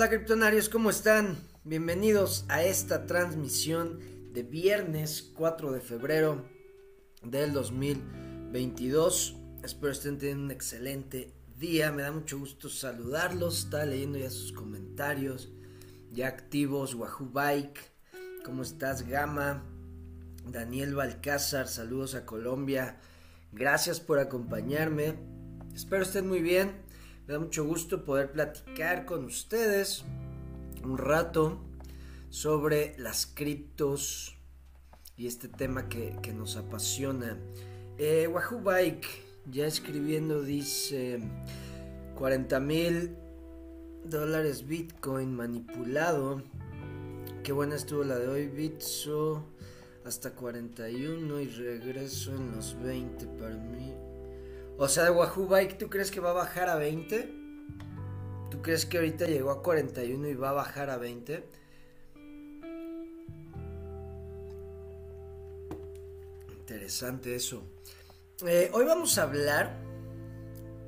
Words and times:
Hola 0.00 0.08
criptonarios, 0.08 0.70
¿cómo 0.70 0.88
están? 0.88 1.36
Bienvenidos 1.62 2.46
a 2.48 2.62
esta 2.62 3.04
transmisión 3.04 4.00
de 4.32 4.42
viernes 4.42 5.30
4 5.36 5.72
de 5.72 5.82
febrero 5.82 6.46
del 7.22 7.52
2022. 7.52 9.36
Espero 9.62 9.92
estén 9.92 10.16
teniendo 10.16 10.44
un 10.44 10.50
excelente 10.52 11.34
día. 11.58 11.92
Me 11.92 12.00
da 12.00 12.12
mucho 12.12 12.38
gusto 12.38 12.70
saludarlos. 12.70 13.64
Estaba 13.64 13.84
leyendo 13.84 14.16
ya 14.16 14.30
sus 14.30 14.52
comentarios. 14.52 15.52
Ya 16.10 16.28
activos, 16.28 16.94
Wahoo 16.94 17.28
Bike. 17.30 17.80
¿Cómo 18.42 18.62
estás, 18.62 19.06
Gama? 19.06 19.66
Daniel 20.46 20.94
Balcázar, 20.94 21.68
saludos 21.68 22.14
a 22.14 22.24
Colombia. 22.24 22.98
Gracias 23.52 24.00
por 24.00 24.18
acompañarme. 24.18 25.16
Espero 25.74 26.04
estén 26.04 26.26
muy 26.26 26.40
bien. 26.40 26.88
Me 27.30 27.34
da 27.34 27.42
mucho 27.42 27.64
gusto 27.64 28.04
poder 28.04 28.32
platicar 28.32 29.06
con 29.06 29.24
ustedes 29.24 30.04
un 30.82 30.98
rato 30.98 31.60
sobre 32.28 32.98
las 32.98 33.24
criptos 33.24 34.36
y 35.16 35.28
este 35.28 35.46
tema 35.46 35.88
que, 35.88 36.18
nos 36.34 36.56
apasiona. 36.56 37.38
Eh, 37.98 38.26
Wahoo 38.26 38.58
Bike 38.58 39.06
ya 39.48 39.64
escribiendo 39.68 40.42
dice 40.42 41.20
40 42.16 42.58
mil 42.58 43.16
dólares 44.04 44.66
Bitcoin 44.66 45.32
manipulado. 45.32 46.42
Qué 47.44 47.52
buena 47.52 47.76
estuvo 47.76 48.02
la 48.02 48.18
de 48.18 48.26
hoy, 48.26 48.48
Bitso. 48.48 49.46
Hasta 50.04 50.34
41 50.34 51.40
y 51.40 51.46
regreso 51.46 52.34
en 52.34 52.56
los 52.56 52.76
20 52.82 53.24
para 53.38 53.54
mí. 53.54 54.09
O 54.82 54.88
sea, 54.88 55.12
Wahoo 55.12 55.46
Bike, 55.46 55.76
¿tú 55.76 55.90
crees 55.90 56.10
que 56.10 56.20
va 56.20 56.30
a 56.30 56.32
bajar 56.32 56.70
a 56.70 56.76
20? 56.76 57.30
¿Tú 58.50 58.62
crees 58.62 58.86
que 58.86 58.96
ahorita 58.96 59.26
llegó 59.26 59.50
a 59.50 59.62
41 59.62 60.26
y 60.26 60.34
va 60.34 60.48
a 60.48 60.52
bajar 60.54 60.88
a 60.88 60.96
20? 60.96 61.44
Interesante 66.60 67.34
eso. 67.34 67.62
Eh, 68.46 68.70
hoy 68.72 68.86
vamos 68.86 69.18
a 69.18 69.24
hablar. 69.24 69.78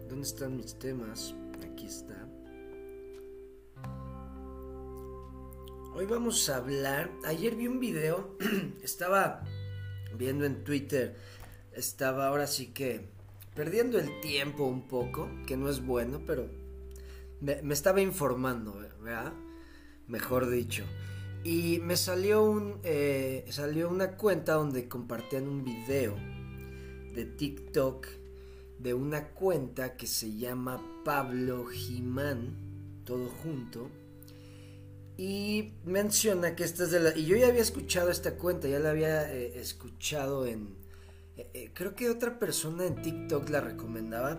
¿Dónde 0.08 0.26
están 0.26 0.56
mis 0.56 0.74
temas? 0.78 1.34
Aquí 1.62 1.84
está. 1.84 2.16
Hoy 5.94 6.06
vamos 6.06 6.48
a 6.48 6.56
hablar. 6.56 7.10
Ayer 7.26 7.56
vi 7.56 7.66
un 7.66 7.78
video. 7.78 8.38
estaba 8.82 9.44
viendo 10.16 10.46
en 10.46 10.64
Twitter. 10.64 11.14
Estaba 11.72 12.28
ahora 12.28 12.46
sí 12.46 12.72
que 12.72 13.20
perdiendo 13.54 13.98
el 13.98 14.20
tiempo 14.20 14.64
un 14.64 14.88
poco, 14.88 15.28
que 15.46 15.56
no 15.56 15.68
es 15.68 15.84
bueno, 15.84 16.22
pero 16.26 16.48
me, 17.40 17.60
estaba 17.74 18.00
informando, 18.00 18.74
¿verdad? 18.74 19.32
Mejor 20.06 20.48
dicho. 20.48 20.84
Y 21.44 21.80
me 21.80 21.96
salió, 21.96 22.44
un, 22.44 22.78
eh, 22.84 23.44
salió 23.50 23.88
una 23.88 24.16
cuenta 24.16 24.54
donde 24.54 24.88
compartían 24.88 25.48
un 25.48 25.64
video 25.64 26.14
de 27.14 27.24
TikTok 27.24 28.06
de 28.78 28.94
una 28.94 29.28
cuenta 29.28 29.96
que 29.96 30.06
se 30.06 30.36
llama 30.36 30.82
Pablo 31.04 31.66
Jimán, 31.66 32.56
todo 33.04 33.28
junto. 33.42 33.90
Y 35.16 35.74
menciona 35.84 36.56
que 36.56 36.64
esta 36.64 36.84
es 36.84 36.90
de 36.90 37.00
la... 37.00 37.16
Y 37.16 37.26
yo 37.26 37.36
ya 37.36 37.48
había 37.48 37.60
escuchado 37.60 38.10
esta 38.10 38.36
cuenta, 38.36 38.68
ya 38.68 38.78
la 38.78 38.90
había 38.90 39.32
eh, 39.32 39.60
escuchado 39.60 40.46
en, 40.46 40.81
eh, 41.36 41.50
eh, 41.54 41.70
creo 41.72 41.94
que 41.94 42.10
otra 42.10 42.38
persona 42.38 42.84
en 42.86 43.00
TikTok 43.00 43.48
la 43.48 43.60
recomendaba. 43.60 44.38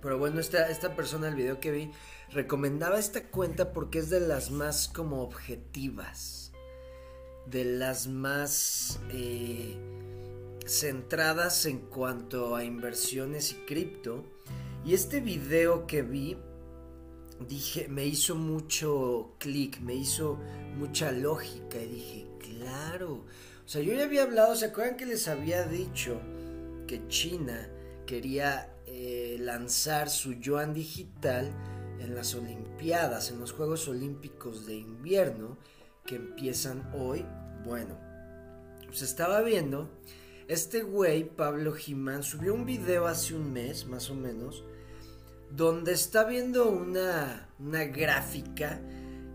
Pero 0.00 0.18
bueno, 0.18 0.40
esta, 0.40 0.68
esta 0.68 0.94
persona, 0.94 1.28
el 1.28 1.34
video 1.34 1.60
que 1.60 1.70
vi, 1.70 1.90
recomendaba 2.30 2.98
esta 2.98 3.28
cuenta 3.28 3.72
porque 3.72 3.98
es 3.98 4.10
de 4.10 4.20
las 4.20 4.50
más 4.50 4.88
como 4.88 5.22
objetivas. 5.22 6.52
De 7.46 7.64
las 7.64 8.06
más 8.06 9.00
eh, 9.10 9.76
centradas 10.66 11.66
en 11.66 11.78
cuanto 11.78 12.56
a 12.56 12.64
inversiones 12.64 13.52
y 13.52 13.54
cripto. 13.66 14.24
Y 14.84 14.94
este 14.94 15.20
video 15.20 15.86
que 15.86 16.02
vi, 16.02 16.36
dije, 17.48 17.88
me 17.88 18.06
hizo 18.06 18.36
mucho 18.36 19.34
clic, 19.38 19.80
me 19.80 19.94
hizo 19.94 20.38
mucha 20.76 21.12
lógica. 21.12 21.78
Y 21.78 21.88
dije, 21.88 22.26
claro. 22.38 23.24
O 23.66 23.68
sea, 23.68 23.82
yo 23.82 23.94
ya 23.94 24.04
había 24.04 24.22
hablado, 24.22 24.54
¿se 24.54 24.66
acuerdan 24.66 24.96
que 24.96 25.06
les 25.06 25.26
había 25.26 25.64
dicho 25.64 26.20
que 26.86 27.08
China 27.08 27.68
quería 28.06 28.72
eh, 28.86 29.38
lanzar 29.40 30.08
su 30.08 30.34
yuan 30.34 30.72
digital 30.72 31.50
en 31.98 32.14
las 32.14 32.36
Olimpiadas, 32.36 33.32
en 33.32 33.40
los 33.40 33.50
Juegos 33.50 33.88
Olímpicos 33.88 34.66
de 34.66 34.76
invierno 34.76 35.58
que 36.04 36.14
empiezan 36.14 36.92
hoy? 36.94 37.26
Bueno, 37.64 37.98
se 38.92 39.04
estaba 39.04 39.42
viendo, 39.42 39.90
este 40.46 40.84
güey, 40.84 41.24
Pablo 41.24 41.72
Jimán, 41.72 42.22
subió 42.22 42.54
un 42.54 42.66
video 42.66 43.08
hace 43.08 43.34
un 43.34 43.52
mes, 43.52 43.84
más 43.86 44.10
o 44.10 44.14
menos, 44.14 44.62
donde 45.50 45.90
está 45.90 46.22
viendo 46.22 46.70
una, 46.70 47.48
una 47.58 47.82
gráfica 47.82 48.80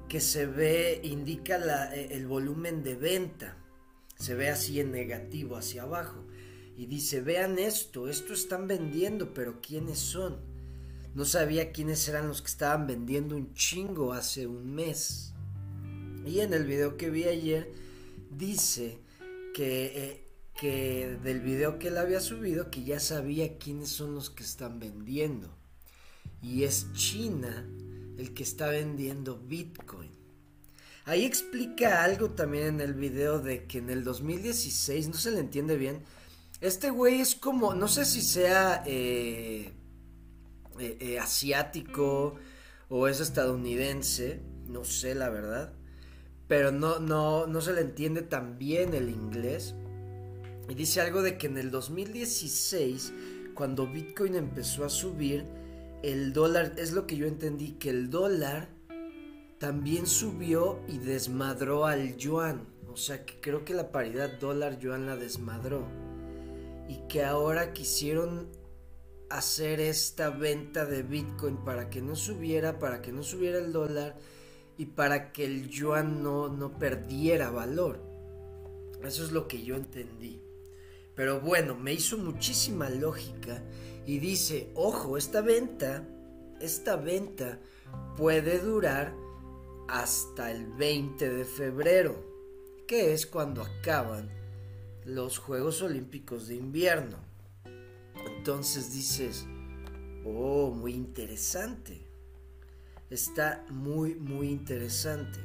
que 0.08 0.22
se 0.22 0.46
ve, 0.46 1.02
indica 1.04 1.94
eh, 1.94 2.08
el 2.12 2.28
volumen 2.28 2.82
de 2.82 2.96
venta 2.96 3.58
se 4.22 4.36
ve 4.36 4.50
así 4.50 4.80
en 4.80 4.92
negativo 4.92 5.58
hacia 5.58 5.82
abajo. 5.82 6.24
Y 6.78 6.86
dice, 6.86 7.22
vean 7.22 7.58
esto, 7.58 8.08
esto 8.08 8.34
están 8.34 8.68
vendiendo, 8.68 9.34
pero 9.34 9.62
¿quiénes 9.62 9.98
son? 9.98 10.38
No 11.16 11.26
sabía 11.26 11.72
quiénes 11.72 12.08
eran 12.08 12.28
los 12.28 12.42
que 12.42 12.48
estaban 12.48 12.86
vendiendo 12.86 13.36
un 13.36 13.54
chingo 13.54 14.14
hace 14.14 14.46
un 14.46 14.74
mes. 14.74 15.34
Y 16.26 16.40
en 16.40 16.54
el 16.54 16.66
video 16.66 16.98
que 16.98 17.10
vi 17.10 17.26
ayer 17.26 17.72
dice 18.30 19.00
que, 19.56 19.86
eh, 19.96 20.28
que 20.60 21.18
del 21.24 21.42
video 21.42 21.80
que 21.80 21.90
él 21.90 21.98
había 21.98 22.22
subido, 22.22 22.70
que 22.70 22.84
ya 22.84 23.00
sabía 23.00 23.58
quiénes 23.58 23.90
son 23.90 24.14
los 24.14 24.30
que 24.30 24.44
están 24.44 24.80
vendiendo. 24.80 25.50
Y 26.44 26.64
es 26.64 26.94
China 26.94 27.68
el 28.18 28.34
que 28.34 28.44
está 28.44 28.70
vendiendo 28.70 29.40
Bitcoin. 29.40 30.01
Ahí 31.06 31.26
explica 31.26 32.04
algo 32.04 32.30
también 32.32 32.68
en 32.68 32.82
el 32.82 32.94
video 32.94 33.40
de 33.40 33.66
que 33.66 33.80
en 33.80 33.90
el 33.90 34.04
2016, 34.04 35.08
no 35.08 35.16
se 35.16 35.32
le 35.32 35.40
entiende 35.40 35.76
bien, 35.76 36.04
este 36.62 36.92
güey 36.92 37.22
es 37.22 37.36
como, 37.36 37.74
no 37.74 37.88
sé 37.88 38.06
si 38.06 38.22
sea 38.22 38.84
eh, 38.86 39.74
eh, 40.80 40.98
eh, 41.00 41.20
asiático 41.20 42.36
o 42.90 43.08
es 43.08 43.20
estadounidense, 43.20 44.42
no 44.68 44.84
sé 44.84 45.16
la 45.16 45.30
verdad, 45.30 45.74
pero 46.48 46.72
no, 46.72 47.00
no, 47.00 47.48
no 47.48 47.62
se 47.62 47.74
le 47.74 47.82
entiende 47.82 48.22
tan 48.22 48.60
bien 48.60 48.94
el 48.94 49.10
inglés. 49.10 49.74
Y 50.70 50.76
dice 50.76 51.02
algo 51.02 51.24
de 51.24 51.38
que 51.38 51.48
en 51.48 51.58
el 51.58 51.72
2016, 51.72 53.12
cuando 53.56 53.88
Bitcoin 53.88 54.36
empezó 54.36 54.86
a 54.86 54.90
subir, 54.90 55.46
el 56.04 56.32
dólar, 56.32 56.76
es 56.78 56.92
lo 56.92 57.08
que 57.08 57.18
yo 57.18 57.26
entendí, 57.26 57.72
que 57.74 57.90
el 57.90 58.10
dólar 58.10 58.70
también 59.62 60.08
subió 60.08 60.80
y 60.88 60.98
desmadró 60.98 61.86
al 61.86 62.18
yuan. 62.18 62.68
O 62.92 62.98
sea 62.98 63.24
que 63.28 63.40
creo 63.40 63.64
que 63.64 63.76
la 63.76 63.92
paridad 63.92 64.40
dólar-yuan 64.40 65.06
la 65.06 65.16
desmadró. 65.16 65.86
Y 66.90 66.96
que 67.08 67.24
ahora 67.24 67.72
quisieron 67.72 68.48
hacer 69.30 69.80
esta 69.80 70.32
venta 70.32 70.86
de 70.86 71.04
Bitcoin 71.04 71.58
para 71.58 71.92
que 71.92 72.02
no 72.02 72.16
subiera, 72.16 72.80
para 72.80 73.04
que 73.04 73.12
no 73.12 73.22
subiera 73.22 73.60
el 73.60 73.72
dólar 73.72 74.18
y 74.80 74.88
para 74.88 75.32
que 75.32 75.46
el 75.46 75.70
yuan 75.70 76.24
no, 76.24 76.50
no 76.50 76.80
perdiera 76.80 77.52
valor. 77.52 78.02
Eso 79.04 79.24
es 79.24 79.32
lo 79.32 79.48
que 79.48 79.62
yo 79.64 79.76
entendí. 79.76 80.42
Pero 81.14 81.40
bueno, 81.40 81.76
me 81.76 81.94
hizo 81.94 82.18
muchísima 82.18 82.90
lógica 82.90 83.62
y 84.08 84.18
dice, 84.18 84.72
ojo, 84.74 85.18
esta 85.18 85.42
venta, 85.42 86.04
esta 86.60 86.96
venta 86.96 87.60
puede 88.18 88.58
durar 88.58 89.21
hasta 89.92 90.52
el 90.52 90.68
20 90.68 91.30
de 91.30 91.44
febrero, 91.44 92.16
que 92.88 93.14
es 93.14 93.26
cuando 93.26 93.62
acaban 93.62 94.30
los 95.04 95.38
Juegos 95.38 95.82
Olímpicos 95.82 96.48
de 96.48 96.56
invierno. 96.56 97.18
Entonces 98.38 98.94
dices, 98.94 99.46
oh, 100.26 100.72
muy 100.72 100.94
interesante. 100.94 102.08
Está 103.10 103.66
muy, 103.70 104.16
muy 104.16 104.48
interesante. 104.48 105.40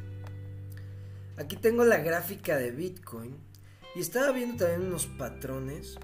Aquí 1.36 1.56
tengo 1.56 1.84
la 1.84 1.98
gráfica 1.98 2.56
de 2.56 2.70
Bitcoin 2.70 3.36
y 3.96 4.00
estaba 4.00 4.30
viendo 4.30 4.64
también 4.64 4.88
unos 4.88 5.06
patrones. 5.06 5.98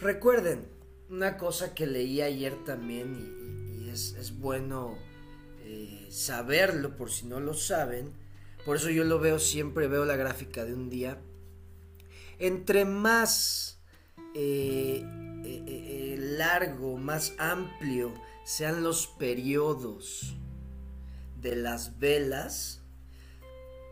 Recuerden, 0.00 0.66
una 1.08 1.36
cosa 1.36 1.72
que 1.72 1.86
leí 1.86 2.20
ayer 2.20 2.64
también 2.64 3.78
y, 3.80 3.90
es, 3.90 4.14
es 4.14 4.36
bueno 4.40 4.98
eh, 5.60 6.03
saberlo 6.14 6.96
por 6.96 7.10
si 7.10 7.26
no 7.26 7.40
lo 7.40 7.54
saben. 7.54 8.12
Por 8.64 8.76
eso 8.76 8.88
yo 8.88 9.04
lo 9.04 9.18
veo 9.18 9.38
siempre, 9.38 9.88
veo 9.88 10.04
la 10.04 10.16
gráfica 10.16 10.64
de 10.64 10.72
un 10.72 10.88
día. 10.88 11.20
Entre 12.38 12.84
más 12.84 13.80
eh, 14.34 15.04
eh, 15.44 16.16
largo, 16.18 16.96
más 16.96 17.34
amplio 17.38 18.14
sean 18.44 18.82
los 18.82 19.08
periodos 19.08 20.36
de 21.40 21.56
las 21.56 21.98
velas 21.98 22.80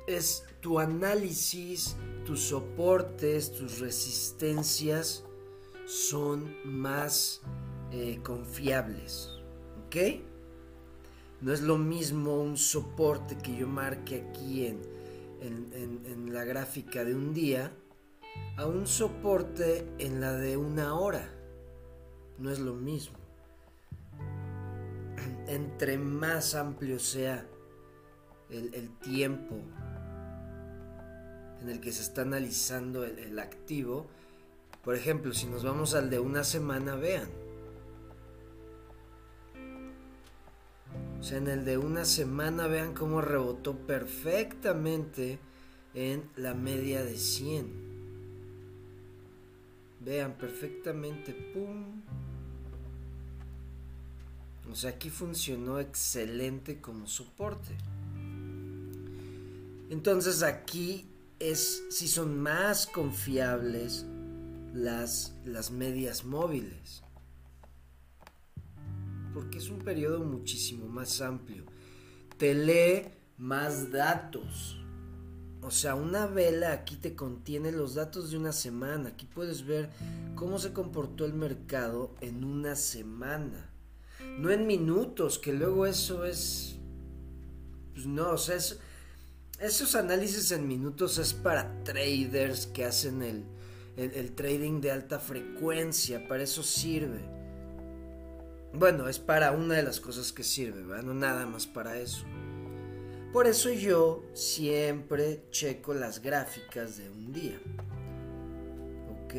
es 0.07 0.45
tu 0.61 0.79
análisis, 0.79 1.97
tus 2.25 2.41
soportes, 2.41 3.53
tus 3.53 3.79
resistencias 3.81 5.25
son 5.87 6.57
más 6.65 7.43
eh, 7.91 8.21
confiables. 8.23 9.29
¿Ok? 9.87 9.97
No 11.43 11.53
es 11.53 11.61
lo 11.61 11.77
mismo 11.77 12.41
un 12.41 12.57
soporte 12.57 13.37
que 13.37 13.55
yo 13.55 13.69
marque 13.69 14.25
aquí 14.31 14.67
en, 14.67 14.81
en 15.41 16.33
la 16.33 16.45
gráfica 16.45 17.05
de 17.05 17.15
un 17.15 17.35
día 17.35 17.73
a 18.57 18.67
un 18.67 18.87
soporte 18.87 19.87
en 19.99 20.21
la 20.21 20.33
de 20.33 20.57
una 20.57 20.95
hora. 20.95 21.29
No 22.39 22.51
es 22.51 22.59
lo 22.59 22.75
mismo. 22.75 23.19
Entre 25.47 25.99
más 25.99 26.55
amplio 26.55 26.99
sea 26.99 27.47
el, 28.51 28.91
tiempo 28.99 29.57
en 31.61 31.69
el 31.71 31.81
que 31.81 31.93
se 31.93 32.03
está 32.03 32.23
analizando 32.23 33.05
el, 33.05 33.19
el 33.19 33.39
activo, 33.39 34.07
por 34.85 34.95
ejemplo, 34.95 35.33
si 35.33 35.47
nos 35.47 35.65
vamos 35.65 35.95
al 35.95 36.11
de 36.11 36.19
una 36.19 36.45
semana, 36.45 36.97
vean. 36.97 37.29
O 41.23 41.25
sea, 41.25 41.39
en 41.39 41.47
el 41.47 41.65
de 41.65 41.79
una 41.79 42.05
semana 42.05 42.67
vean 42.67 42.95
cómo 42.95 43.21
rebotó 43.21 43.77
perfectamente 43.79 45.39
en 45.95 46.29
la 46.35 46.53
media 46.53 47.05
de 47.05 47.17
100. 47.17 47.73
Vean 50.01 50.33
perfectamente, 50.37 51.33
pum. 51.55 52.03
O 54.69 54.75
sea, 54.75 54.91
aquí 54.91 55.11
funcionó 55.11 55.79
excelente 55.79 56.81
como 56.81 57.07
soporte. 57.07 57.77
Entonces 59.91 60.43
aquí 60.43 61.07
es 61.39 61.85
si 61.91 62.09
son 62.09 62.37
más 62.41 62.89
confiables 62.89 64.07
las, 64.75 65.37
las 65.45 65.71
medias 65.71 66.25
móviles. 66.25 67.05
Porque 69.33 69.59
es 69.59 69.69
un 69.71 69.79
periodo 69.79 70.21
muchísimo 70.21 70.87
más 70.87 71.21
amplio. 71.21 71.65
Te 72.39 72.55
lee 72.55 73.09
más 73.39 73.91
datos. 73.91 74.79
O 75.63 75.71
sea, 75.71 75.95
una 75.95 76.27
vela 76.27 76.73
aquí 76.73 76.97
te 76.97 77.15
contiene 77.15 77.71
los 77.71 77.95
datos 77.95 78.31
de 78.31 78.37
una 78.37 78.53
semana. 78.53 79.11
Aquí 79.11 79.27
puedes 79.27 79.65
ver 79.65 79.91
cómo 80.35 80.59
se 80.59 80.73
comportó 80.73 81.25
el 81.25 81.35
mercado 81.35 82.15
en 82.21 82.45
una 82.45 82.75
semana. 82.75 83.71
No 84.39 84.51
en 84.51 84.67
minutos, 84.67 85.39
que 85.39 85.53
luego 85.53 85.87
eso 85.87 86.25
es... 86.25 86.77
Pues 87.95 88.07
no, 88.07 88.31
o 88.31 88.39
sea, 88.39 88.57
esos 88.57 89.95
análisis 89.95 90.51
en 90.51 90.67
minutos 90.67 91.19
es 91.19 91.33
para 91.33 91.85
traders 91.85 92.67
que 92.67 92.85
hacen 92.85 93.23
el, 93.23 93.45
el 93.97 94.33
trading 94.33 94.81
de 94.81 94.91
alta 94.91 95.21
frecuencia. 95.21 96.27
Para 96.27 96.43
eso 96.43 96.63
sirve. 96.63 97.42
Bueno, 98.75 99.09
es 99.09 99.19
para 99.19 99.53
una 99.53 99.75
de 99.75 99.83
las 99.83 100.01
cosas 100.01 100.33
que 100.33 100.43
sirve, 100.43 100.83
¿verdad? 100.83 101.03
No 101.03 101.13
nada 101.13 101.47
más 101.47 101.67
para 101.67 101.99
eso. 101.99 102.25
Por 103.33 103.47
eso 103.47 103.71
yo 103.71 104.23
siempre 104.35 105.45
checo 105.51 105.95
las 105.95 106.21
gráficas 106.21 106.97
de 106.99 107.11
un 107.11 107.33
día. 107.33 107.59
¿Ok? 109.25 109.35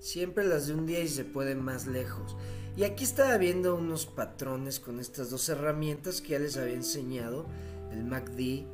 Siempre 0.00 0.44
las 0.44 0.66
de 0.66 0.74
un 0.74 0.86
día 0.86 1.00
y 1.00 1.08
se 1.08 1.24
puede 1.24 1.54
más 1.54 1.86
lejos. 1.86 2.36
Y 2.76 2.84
aquí 2.84 3.04
estaba 3.04 3.36
viendo 3.38 3.74
unos 3.74 4.06
patrones 4.06 4.80
con 4.80 5.00
estas 5.00 5.30
dos 5.30 5.48
herramientas 5.48 6.20
que 6.20 6.30
ya 6.30 6.38
les 6.38 6.56
había 6.56 6.74
enseñado. 6.74 7.46
El 7.92 8.04
MACD, 8.04 8.64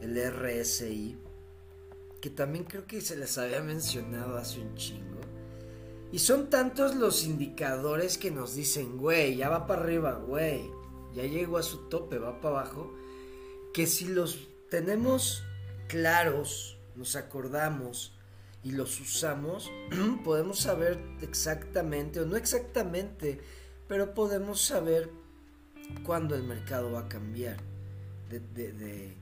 el 0.00 0.32
RSI. 0.32 1.18
Que 2.20 2.30
también 2.30 2.64
creo 2.64 2.86
que 2.86 3.00
se 3.00 3.16
les 3.16 3.36
había 3.38 3.62
mencionado 3.62 4.36
hace 4.36 4.60
un 4.60 4.74
chingo. 4.74 5.20
Y 6.12 6.18
son 6.18 6.50
tantos 6.50 6.96
los 6.96 7.24
indicadores 7.24 8.18
que 8.18 8.30
nos 8.30 8.54
dicen, 8.54 8.98
güey, 8.98 9.36
ya 9.36 9.48
va 9.48 9.66
para 9.66 9.82
arriba, 9.82 10.14
güey 10.14 10.80
ya 11.14 11.24
llegó 11.24 11.58
a 11.58 11.62
su 11.62 11.88
tope, 11.88 12.18
va 12.18 12.40
para 12.40 12.60
abajo, 12.60 12.94
que 13.74 13.86
si 13.86 14.06
los 14.06 14.48
tenemos 14.70 15.42
claros, 15.88 16.78
nos 16.94 17.16
acordamos 17.16 18.12
y 18.62 18.72
los 18.72 19.00
usamos, 19.00 19.70
podemos 20.24 20.60
saber 20.60 20.98
exactamente, 21.22 22.20
o 22.20 22.26
no 22.26 22.36
exactamente, 22.36 23.40
pero 23.88 24.14
podemos 24.14 24.60
saber 24.60 25.10
cuándo 26.04 26.36
el 26.36 26.44
mercado 26.44 26.92
va 26.92 27.00
a 27.00 27.08
cambiar 27.08 27.56
de, 28.28 29.16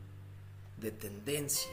tendencia. 0.98 1.72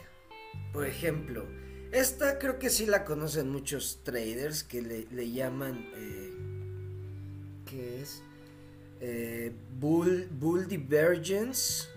Por 0.72 0.86
ejemplo, 0.86 1.46
esta 1.96 2.38
creo 2.40 2.60
que 2.60 2.70
sí 2.70 2.86
la 2.86 3.06
conocen 3.06 3.50
muchos 3.50 4.02
traders 4.04 4.64
que 4.64 4.82
le, 4.82 5.32
llaman, 5.32 5.90
eh, 5.96 6.34
¿qué 7.66 8.02
es? 8.02 8.22
Eh, 9.00 9.54
bull, 9.80 10.28
bull 10.30 10.68
Divergence. 10.68 11.88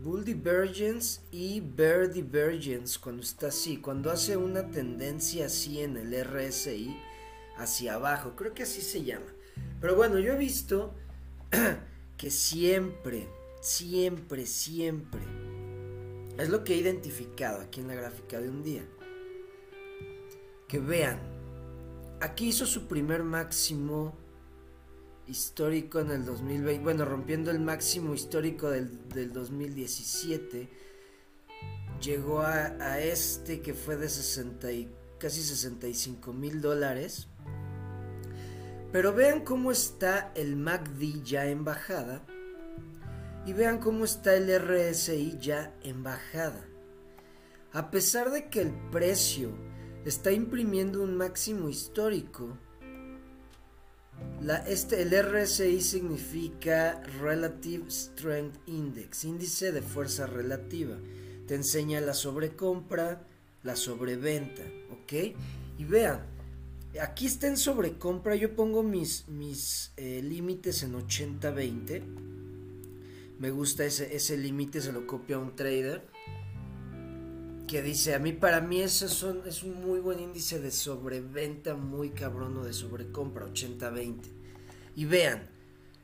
Bull 0.00 0.24
Divergence 0.24 1.20
y 1.32 1.60
Bear 1.60 2.12
Divergence 2.12 2.98
cuando 3.00 3.22
está 3.22 3.48
así, 3.48 3.78
cuando 3.78 4.12
hace 4.12 4.36
una 4.36 4.70
tendencia 4.70 5.46
así 5.46 5.80
en 5.80 5.96
el 5.96 6.14
RSI 6.24 6.96
hacia 7.56 7.94
abajo, 7.94 8.36
creo 8.36 8.54
que 8.54 8.62
así 8.62 8.80
se 8.80 9.02
llama. 9.02 9.26
Pero 9.80 9.96
bueno, 9.96 10.20
yo 10.20 10.34
he 10.34 10.38
visto 10.38 10.94
que 12.16 12.30
siempre, 12.30 13.28
siempre, 13.60 14.46
siempre, 14.46 15.20
es 16.38 16.48
lo 16.48 16.64
que 16.64 16.74
he 16.74 16.76
identificado 16.76 17.60
aquí 17.60 17.80
en 17.80 17.88
la 17.88 17.94
gráfica 17.94 18.40
de 18.40 18.48
un 18.48 18.62
día. 18.62 18.84
Que 20.68 20.78
vean, 20.78 21.18
aquí 22.20 22.48
hizo 22.48 22.64
su 22.64 22.86
primer 22.86 23.24
máximo 23.24 24.14
histórico 25.26 26.00
en 26.00 26.10
el 26.10 26.24
2020, 26.24 26.82
bueno, 26.82 27.04
rompiendo 27.04 27.50
el 27.50 27.60
máximo 27.60 28.14
histórico 28.14 28.70
del, 28.70 29.32
2017, 29.32 30.68
llegó 32.00 32.40
a, 32.42 32.98
este 33.00 33.60
que 33.60 33.74
fue 33.74 33.96
de 33.96 34.08
60 34.08 34.72
y, 34.72 34.88
casi 35.18 35.42
65 35.42 36.32
mil 36.32 36.60
dólares. 36.60 37.28
Pero 38.92 39.12
vean 39.12 39.44
cómo 39.44 39.70
está 39.70 40.32
el 40.34 40.56
MACD 40.56 41.22
ya 41.22 41.46
en 41.46 41.64
bajada. 41.64 42.24
Y 43.48 43.54
vean 43.54 43.78
cómo 43.78 44.04
está 44.04 44.34
el 44.36 44.50
RSI 44.60 45.38
ya 45.40 45.74
en 45.82 46.02
bajada. 46.02 46.68
A 47.72 47.90
pesar 47.90 48.30
de 48.30 48.50
que 48.50 48.60
el 48.60 48.74
precio 48.90 49.56
está 50.04 50.32
imprimiendo 50.32 51.02
un 51.02 51.16
máximo 51.16 51.70
histórico, 51.70 52.58
este, 54.66 55.00
el 55.00 55.12
RSI 55.18 55.80
significa 55.80 57.02
Relative 57.22 57.90
Strength 57.90 58.68
Index, 58.68 59.24
índice 59.24 59.72
de 59.72 59.80
fuerza 59.80 60.26
relativa. 60.26 60.98
Te 61.46 61.54
enseña 61.54 62.02
la 62.02 62.12
sobrecompra, 62.12 63.26
la 63.62 63.76
sobreventa, 63.76 64.64
¿ok? 64.90 65.34
Y 65.78 65.84
vean, 65.84 66.20
aquí 67.00 67.24
está 67.24 67.46
en 67.46 67.56
sobrecompra, 67.56 68.36
yo 68.36 68.54
pongo 68.54 68.82
mis, 68.82 69.26
mis 69.26 69.92
eh, 69.96 70.20
límites 70.22 70.82
en 70.82 70.92
80-20. 70.92 72.37
Me 73.38 73.50
gusta 73.50 73.84
ese, 73.84 74.14
ese 74.16 74.36
límite, 74.36 74.80
se 74.80 74.92
lo 74.92 75.06
copia 75.06 75.38
un 75.38 75.54
trader 75.54 76.06
que 77.68 77.82
dice, 77.82 78.14
a 78.14 78.18
mí 78.18 78.32
para 78.32 78.60
mí 78.62 78.80
eso 78.80 79.06
es 79.46 79.62
un 79.62 79.84
muy 79.84 80.00
buen 80.00 80.18
índice 80.18 80.58
de 80.58 80.70
sobreventa, 80.70 81.74
muy 81.74 82.10
cabrón 82.10 82.56
o 82.56 82.64
de 82.64 82.72
sobrecompra, 82.72 83.46
80-20. 83.46 84.22
Y 84.96 85.04
vean, 85.04 85.48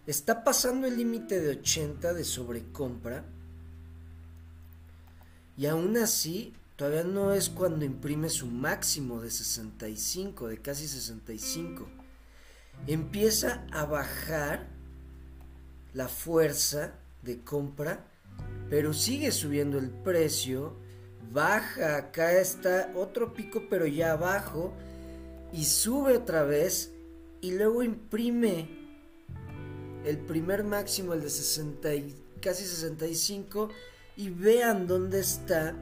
está 0.06 0.44
pasando 0.44 0.86
el 0.86 0.96
límite 0.96 1.40
de 1.40 1.48
80 1.58 2.12
de 2.12 2.22
sobrecompra 2.22 3.24
y 5.56 5.66
aún 5.66 5.96
así 5.96 6.52
todavía 6.76 7.04
no 7.04 7.32
es 7.32 7.48
cuando 7.48 7.84
imprime 7.84 8.28
su 8.28 8.46
máximo 8.46 9.20
de 9.20 9.30
65, 9.30 10.48
de 10.48 10.58
casi 10.58 10.86
65. 10.86 11.88
Empieza 12.86 13.66
a 13.72 13.86
bajar 13.86 14.68
la 15.94 16.08
fuerza 16.08 16.98
de 17.24 17.42
compra, 17.42 18.06
pero 18.68 18.92
sigue 18.92 19.32
subiendo 19.32 19.78
el 19.78 19.90
precio 19.90 20.76
baja, 21.32 21.96
acá 21.96 22.32
está 22.38 22.92
otro 22.94 23.34
pico 23.34 23.64
pero 23.68 23.86
ya 23.86 24.12
abajo 24.12 24.72
y 25.52 25.64
sube 25.64 26.16
otra 26.16 26.44
vez 26.44 26.92
y 27.40 27.52
luego 27.52 27.82
imprime 27.82 28.68
el 30.04 30.18
primer 30.18 30.64
máximo, 30.64 31.12
el 31.12 31.22
de 31.22 31.30
60 31.30 31.94
y 31.94 32.14
casi 32.40 32.64
65 32.64 33.70
y 34.16 34.30
vean 34.30 34.86
dónde 34.86 35.20
está 35.20 35.74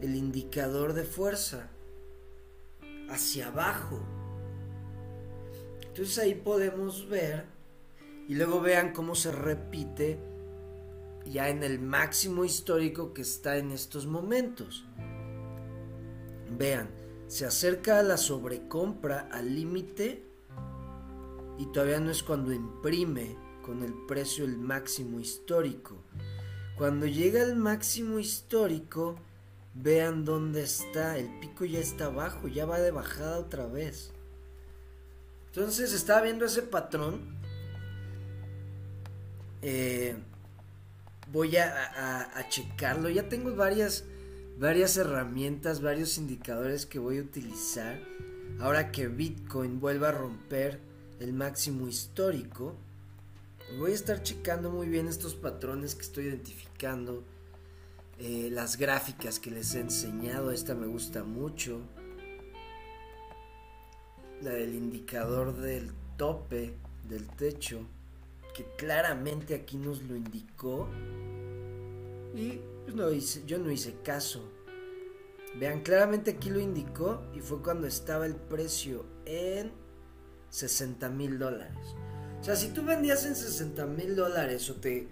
el 0.00 0.14
indicador 0.14 0.92
de 0.92 1.04
fuerza 1.04 1.70
hacia 3.08 3.48
abajo. 3.48 4.00
Entonces 5.86 6.18
ahí 6.18 6.34
podemos 6.34 7.08
ver 7.08 7.53
Y 8.28 8.34
luego 8.34 8.60
vean 8.60 8.92
cómo 8.92 9.14
se 9.14 9.32
repite 9.32 10.18
ya 11.26 11.48
en 11.48 11.62
el 11.62 11.80
máximo 11.80 12.44
histórico 12.44 13.12
que 13.12 13.22
está 13.22 13.56
en 13.56 13.70
estos 13.70 14.06
momentos. 14.06 14.84
Vean, 16.50 16.88
se 17.26 17.46
acerca 17.46 17.98
a 17.98 18.02
la 18.02 18.16
sobrecompra 18.16 19.28
al 19.32 19.54
límite 19.54 20.24
y 21.58 21.66
todavía 21.66 22.00
no 22.00 22.10
es 22.10 22.22
cuando 22.22 22.52
imprime 22.52 23.36
con 23.62 23.82
el 23.82 23.94
precio 24.06 24.44
el 24.44 24.58
máximo 24.58 25.20
histórico. 25.20 25.96
Cuando 26.76 27.06
llega 27.06 27.42
al 27.42 27.56
máximo 27.56 28.18
histórico, 28.18 29.16
vean 29.74 30.24
dónde 30.24 30.62
está, 30.62 31.18
el 31.18 31.38
pico 31.40 31.64
ya 31.64 31.78
está 31.78 32.06
abajo, 32.06 32.48
ya 32.48 32.66
va 32.66 32.80
de 32.80 32.90
bajada 32.90 33.38
otra 33.38 33.66
vez. 33.66 34.12
Entonces 35.46 35.92
estaba 35.92 36.22
viendo 36.22 36.44
ese 36.44 36.62
patrón. 36.62 37.43
Eh, 39.66 40.14
voy 41.32 41.56
a, 41.56 42.38
a, 42.38 42.48
checarlo. 42.50 43.08
Ya 43.08 43.30
tengo 43.30 43.56
varias, 43.56 44.04
varias 44.58 44.98
herramientas, 44.98 45.80
varios 45.80 46.18
indicadores 46.18 46.84
que 46.84 46.98
voy 46.98 47.16
a 47.16 47.22
utilizar. 47.22 47.98
Ahora 48.60 48.92
que 48.92 49.08
Bitcoin 49.08 49.80
vuelva 49.80 50.10
a 50.10 50.12
romper 50.12 50.80
el 51.18 51.32
máximo 51.32 51.88
histórico. 51.88 52.76
Voy 53.78 53.92
a 53.92 53.94
estar 53.94 54.22
checando 54.22 54.70
muy 54.70 54.86
bien 54.88 55.08
estos 55.08 55.34
patrones 55.34 55.94
que 55.94 56.02
estoy 56.02 56.26
identificando. 56.26 57.24
Eh, 58.18 58.50
las 58.52 58.76
gráficas 58.76 59.40
que 59.40 59.50
les 59.50 59.74
he 59.74 59.80
enseñado, 59.80 60.50
esta 60.50 60.74
me 60.74 60.86
gusta 60.86 61.24
mucho. 61.24 61.80
La 64.42 64.50
del 64.50 64.74
indicador 64.74 65.56
del 65.56 65.90
tope 66.18 66.74
del 67.08 67.26
techo, 67.28 67.86
que 68.54 68.64
claramente 68.76 69.54
aquí 69.54 69.76
nos 69.76 70.02
lo 70.02 70.16
indicó. 70.16 70.88
Y 72.34 72.60
pues, 72.84 72.96
no 72.96 73.10
hice, 73.10 73.42
yo 73.46 73.58
no 73.58 73.70
hice 73.70 73.96
caso. 74.02 74.50
Vean, 75.58 75.82
claramente 75.82 76.32
aquí 76.32 76.50
lo 76.50 76.58
indicó 76.58 77.22
y 77.34 77.40
fue 77.40 77.62
cuando 77.62 77.86
estaba 77.86 78.26
el 78.26 78.34
precio 78.34 79.04
en 79.26 79.72
60 80.50 81.08
mil 81.10 81.38
dólares. 81.38 81.94
O 82.40 82.44
sea, 82.44 82.56
si 82.56 82.68
tú 82.68 82.84
vendías 82.84 83.24
en 83.24 83.36
60 83.36 83.86
mil 83.86 84.16
dólares 84.16 84.68
o 84.70 84.74
te, 84.74 85.08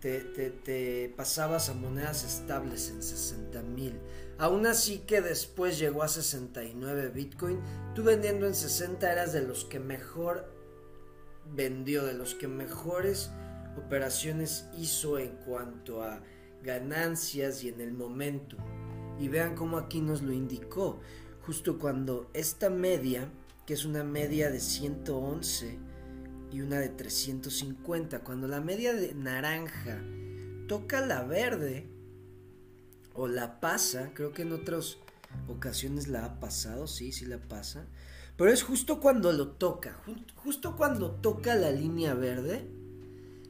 te, 0.00 1.14
pasabas 1.16 1.68
a 1.68 1.74
monedas 1.74 2.24
estables 2.24 2.90
en 2.90 3.02
60 3.02 3.62
mil, 3.62 3.98
aún 4.38 4.66
así 4.66 4.98
que 5.00 5.20
después 5.20 5.78
llegó 5.78 6.02
a 6.02 6.08
69 6.08 7.10
Bitcoin, 7.10 7.60
tú 7.94 8.02
vendiendo 8.02 8.46
en 8.46 8.54
60 8.54 9.12
eras 9.12 9.32
de 9.32 9.42
los 9.42 9.64
que 9.64 9.80
mejor 9.80 10.53
vendió, 11.52 12.04
de 12.04 12.14
los 12.14 12.34
que 12.34 12.48
mejores 12.48 13.30
operaciones 13.76 14.68
hizo 14.78 15.18
en 15.18 15.36
cuanto 15.44 16.02
a 16.02 16.22
ganancias 16.62 17.64
y 17.64 17.68
en 17.68 17.80
el 17.80 17.92
momento. 17.92 18.56
Y 19.18 19.28
vean 19.28 19.54
cómo 19.54 19.78
aquí 19.78 20.00
nos 20.00 20.22
lo 20.22 20.32
indicó. 20.32 21.00
Justo 21.42 21.78
cuando 21.78 22.30
esta 22.32 22.70
media, 22.70 23.28
que 23.66 23.74
es 23.74 23.84
una 23.84 24.02
media 24.02 24.50
de 24.50 24.60
111, 24.60 25.78
y 26.54 26.60
una 26.60 26.78
de 26.78 26.88
350. 26.88 28.20
Cuando 28.20 28.46
la 28.46 28.60
media 28.60 28.94
de 28.94 29.12
naranja 29.12 30.00
toca 30.68 31.04
la 31.04 31.24
verde 31.24 31.88
o 33.12 33.26
la 33.26 33.58
pasa, 33.58 34.12
creo 34.14 34.32
que 34.32 34.42
en 34.42 34.52
otras 34.52 34.98
ocasiones 35.48 36.06
la 36.06 36.24
ha 36.24 36.38
pasado, 36.38 36.86
sí, 36.86 37.10
sí 37.10 37.26
la 37.26 37.38
pasa. 37.38 37.88
Pero 38.36 38.50
es 38.50 38.62
justo 38.62 39.00
cuando 39.00 39.32
lo 39.32 39.48
toca, 39.48 40.00
justo 40.36 40.76
cuando 40.76 41.12
toca 41.12 41.54
la 41.54 41.70
línea 41.70 42.14
verde, 42.14 42.68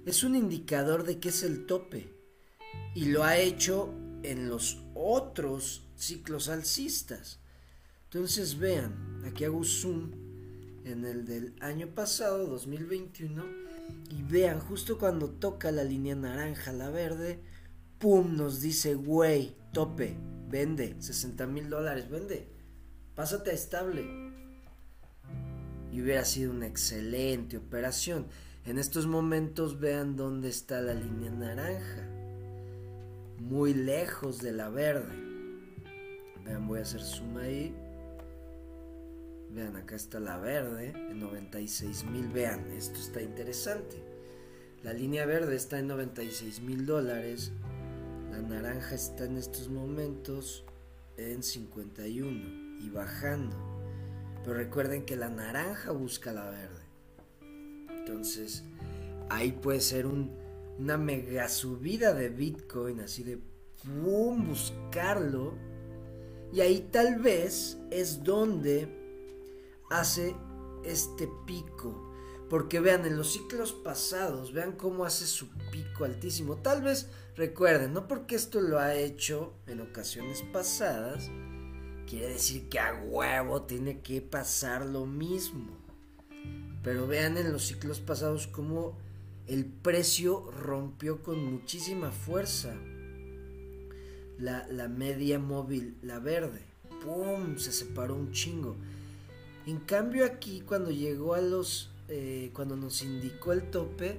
es 0.04 0.22
un 0.24 0.36
indicador 0.36 1.04
de 1.04 1.18
que 1.18 1.30
es 1.30 1.42
el 1.42 1.64
tope. 1.64 2.12
Y 2.94 3.06
lo 3.06 3.24
ha 3.24 3.38
hecho 3.38 3.94
en 4.22 4.48
los 4.48 4.82
otros 4.94 5.82
ciclos 5.96 6.48
alcistas. 6.48 7.40
Entonces 8.04 8.58
vean, 8.58 9.22
aquí 9.24 9.44
hago 9.44 9.64
zoom 9.64 10.12
en 10.84 11.04
el 11.04 11.24
del 11.24 11.54
año 11.60 11.88
pasado, 11.88 12.46
2021, 12.46 13.42
y 14.10 14.22
vean, 14.22 14.60
justo 14.60 14.98
cuando 14.98 15.30
toca 15.30 15.72
la 15.72 15.82
línea 15.82 16.14
naranja, 16.14 16.72
la 16.72 16.90
verde, 16.90 17.40
¡pum! 17.98 18.36
Nos 18.36 18.60
dice, 18.60 18.94
güey, 18.94 19.56
tope, 19.72 20.16
vende, 20.48 20.94
60 21.00 21.46
mil 21.46 21.70
dólares, 21.70 22.10
vende, 22.10 22.48
pásate 23.14 23.50
a 23.50 23.54
estable. 23.54 24.23
Y 25.94 26.02
hubiera 26.02 26.24
sido 26.24 26.50
una 26.50 26.66
excelente 26.66 27.56
operación. 27.56 28.26
En 28.66 28.78
estos 28.78 29.06
momentos 29.06 29.78
vean 29.78 30.16
dónde 30.16 30.48
está 30.48 30.80
la 30.80 30.92
línea 30.92 31.30
naranja. 31.30 32.08
Muy 33.38 33.74
lejos 33.74 34.40
de 34.40 34.50
la 34.50 34.70
verde. 34.70 35.14
Vean, 36.44 36.66
voy 36.66 36.80
a 36.80 36.82
hacer 36.82 37.00
zoom 37.00 37.36
ahí. 37.36 37.72
Vean, 39.50 39.76
acá 39.76 39.94
está 39.94 40.18
la 40.18 40.36
verde 40.38 40.94
en 40.96 41.20
96 41.20 42.06
mil. 42.06 42.26
Vean, 42.26 42.72
esto 42.72 42.98
está 42.98 43.22
interesante. 43.22 43.96
La 44.82 44.92
línea 44.92 45.26
verde 45.26 45.54
está 45.54 45.78
en 45.78 45.86
96 45.86 46.60
mil 46.60 46.86
dólares. 46.86 47.52
La 48.32 48.42
naranja 48.42 48.96
está 48.96 49.26
en 49.26 49.36
estos 49.36 49.68
momentos 49.68 50.64
en 51.16 51.44
51 51.44 52.80
y 52.80 52.90
bajando. 52.90 53.73
Pero 54.44 54.56
recuerden 54.56 55.04
que 55.04 55.16
la 55.16 55.30
naranja 55.30 55.90
busca 55.92 56.32
la 56.32 56.50
verde. 56.50 56.84
Entonces, 57.88 58.64
ahí 59.30 59.52
puede 59.52 59.80
ser 59.80 60.06
una 60.06 60.98
mega 60.98 61.48
subida 61.48 62.12
de 62.12 62.28
Bitcoin, 62.28 63.00
así 63.00 63.22
de 63.22 63.38
boom, 63.84 64.48
buscarlo. 64.48 65.54
Y 66.52 66.60
ahí 66.60 66.88
tal 66.92 67.20
vez 67.20 67.78
es 67.90 68.22
donde 68.22 68.88
hace 69.90 70.36
este 70.84 71.28
pico. 71.46 72.12
Porque 72.50 72.78
vean, 72.80 73.06
en 73.06 73.16
los 73.16 73.32
ciclos 73.32 73.72
pasados, 73.72 74.52
vean 74.52 74.72
cómo 74.72 75.04
hace 75.04 75.26
su 75.26 75.48
pico 75.72 76.04
altísimo. 76.04 76.56
Tal 76.56 76.82
vez 76.82 77.08
recuerden, 77.36 77.94
no 77.94 78.06
porque 78.06 78.36
esto 78.36 78.60
lo 78.60 78.78
ha 78.78 78.94
hecho 78.94 79.54
en 79.66 79.80
ocasiones 79.80 80.42
pasadas, 80.52 81.30
quiere 82.06 82.28
decir 82.28 82.68
que 82.68 82.78
a 82.78 82.94
huevo 82.94 83.62
tiene 83.62 84.00
que 84.00 84.20
pasar 84.20 84.86
lo 84.86 85.06
mismo. 85.06 85.76
Pero 86.82 87.06
vean 87.06 87.38
en 87.38 87.52
los 87.52 87.64
ciclos 87.64 88.00
pasados 88.00 88.46
cómo 88.46 88.96
el 89.46 89.64
precio 89.64 90.50
rompió 90.50 91.22
con 91.22 91.44
muchísima 91.44 92.10
fuerza 92.10 92.74
la, 94.38 94.66
la 94.68 94.88
media 94.88 95.38
móvil, 95.38 95.96
la 96.02 96.18
verde. 96.18 96.60
¡Pum! 97.02 97.56
Se 97.58 97.72
separó 97.72 98.14
un 98.14 98.32
chingo. 98.32 98.76
En 99.66 99.78
cambio 99.80 100.26
aquí 100.26 100.60
cuando 100.60 100.90
llegó 100.90 101.34
a 101.34 101.40
los, 101.40 101.90
eh, 102.08 102.50
cuando 102.52 102.76
nos 102.76 103.02
indicó 103.02 103.52
el 103.52 103.70
tope, 103.70 104.18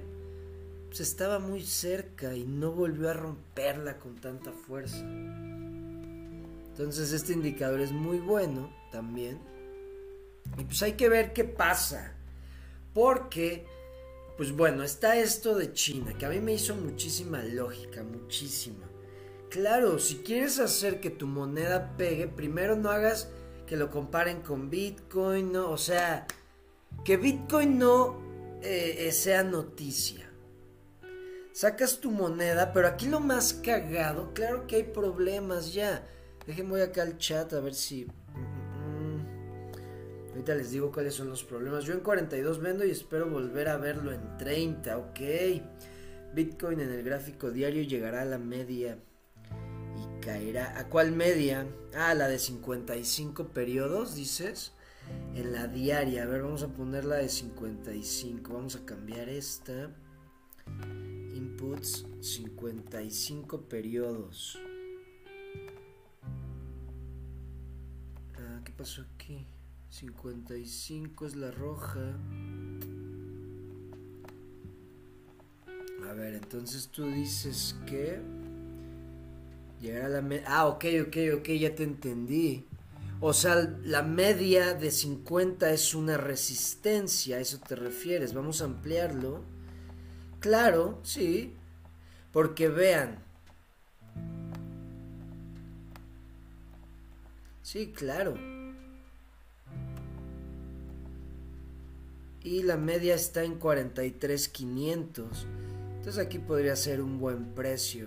pues 0.88 1.00
estaba 1.00 1.38
muy 1.38 1.62
cerca 1.62 2.34
y 2.34 2.44
no 2.44 2.72
volvió 2.72 3.10
a 3.10 3.12
romperla 3.12 3.98
con 3.98 4.16
tanta 4.16 4.52
fuerza. 4.52 5.04
Entonces 6.76 7.14
este 7.14 7.32
indicador 7.32 7.80
es 7.80 7.90
muy 7.90 8.18
bueno 8.18 8.70
también. 8.92 9.40
Y 10.58 10.64
pues 10.64 10.82
hay 10.82 10.92
que 10.92 11.08
ver 11.08 11.32
qué 11.32 11.44
pasa. 11.44 12.12
Porque, 12.92 13.64
pues 14.36 14.52
bueno, 14.52 14.82
está 14.82 15.16
esto 15.16 15.54
de 15.56 15.72
China, 15.72 16.12
que 16.18 16.26
a 16.26 16.28
mí 16.28 16.38
me 16.38 16.52
hizo 16.52 16.74
muchísima 16.74 17.42
lógica, 17.42 18.02
muchísima. 18.02 18.84
Claro, 19.48 19.98
si 19.98 20.16
quieres 20.16 20.58
hacer 20.58 21.00
que 21.00 21.08
tu 21.08 21.26
moneda 21.26 21.96
pegue, 21.96 22.28
primero 22.28 22.76
no 22.76 22.90
hagas 22.90 23.30
que 23.66 23.78
lo 23.78 23.90
comparen 23.90 24.42
con 24.42 24.68
Bitcoin. 24.68 25.56
O 25.56 25.78
sea, 25.78 26.26
que 27.06 27.16
Bitcoin 27.16 27.78
no 27.78 28.20
eh, 28.60 29.10
sea 29.12 29.42
noticia. 29.44 30.30
Sacas 31.52 32.00
tu 32.00 32.10
moneda, 32.10 32.74
pero 32.74 32.86
aquí 32.86 33.08
lo 33.08 33.20
más 33.20 33.54
cagado, 33.54 34.34
claro 34.34 34.66
que 34.66 34.76
hay 34.76 34.82
problemas 34.82 35.72
ya. 35.72 36.06
Déjenme 36.46 36.70
voy 36.70 36.80
acá 36.80 37.02
al 37.02 37.18
chat 37.18 37.52
a 37.52 37.60
ver 37.60 37.74
si... 37.74 38.04
Mm, 38.04 39.16
mm. 39.16 40.30
ahorita 40.30 40.54
les 40.54 40.70
digo 40.70 40.92
cuáles 40.92 41.14
son 41.14 41.28
los 41.28 41.44
problemas. 41.44 41.84
Yo 41.84 41.94
en 41.94 42.00
42 42.00 42.60
vendo 42.60 42.84
y 42.84 42.90
espero 42.90 43.28
volver 43.28 43.68
a 43.68 43.76
verlo 43.76 44.12
en 44.12 44.36
30, 44.38 44.98
ok. 44.98 45.20
Bitcoin 46.34 46.80
en 46.80 46.90
el 46.92 47.02
gráfico 47.02 47.50
diario 47.50 47.82
llegará 47.82 48.22
a 48.22 48.24
la 48.24 48.38
media 48.38 48.98
caerá. 50.26 50.78
¿A 50.78 50.88
cuál 50.88 51.12
media? 51.12 51.66
Ah, 51.94 52.12
la 52.14 52.26
de 52.26 52.38
55 52.38 53.48
periodos, 53.48 54.16
dices. 54.16 54.72
En 55.36 55.52
la 55.52 55.68
diaria. 55.68 56.24
A 56.24 56.26
ver, 56.26 56.42
vamos 56.42 56.64
a 56.64 56.68
poner 56.68 57.04
la 57.04 57.16
de 57.16 57.28
55. 57.28 58.52
Vamos 58.52 58.74
a 58.74 58.84
cambiar 58.84 59.28
esta. 59.28 59.94
Inputs 61.32 62.06
55 62.20 63.68
periodos. 63.68 64.58
Ah, 68.76 68.78
¿qué 68.78 68.82
pasó 68.82 69.02
aquí? 69.14 69.46
55 69.90 71.26
es 71.26 71.36
la 71.36 71.50
roja. 71.50 72.14
ver, 76.16 76.34
entonces 76.34 76.88
tú 76.88 77.06
dices 77.10 77.76
que 77.86 78.20
llegar 79.80 80.06
a 80.06 80.08
la 80.08 80.22
media... 80.22 80.44
Ah, 80.48 80.66
ok, 80.66 80.84
ok, 81.06 81.16
ok, 81.38 81.48
ya 81.50 81.74
te 81.74 81.84
entendí. 81.84 82.64
O 83.20 83.32
sea, 83.32 83.54
la 83.84 84.02
media 84.02 84.74
de 84.74 84.90
50 84.90 85.70
es 85.70 85.94
una 85.94 86.16
resistencia, 86.16 87.36
a 87.36 87.40
eso 87.40 87.58
te 87.58 87.76
refieres. 87.76 88.34
Vamos 88.34 88.60
a 88.60 88.64
ampliarlo. 88.64 89.42
Claro, 90.40 91.00
sí. 91.02 91.54
Porque 92.32 92.68
vean. 92.68 93.18
Sí, 97.62 97.92
claro. 97.94 98.55
Y 102.46 102.62
la 102.62 102.76
media 102.76 103.16
está 103.16 103.42
en 103.42 103.58
43,500. 103.58 105.48
Entonces 105.96 106.24
aquí 106.24 106.38
podría 106.38 106.76
ser 106.76 107.00
un 107.00 107.18
buen 107.18 107.46
precio. 107.56 108.06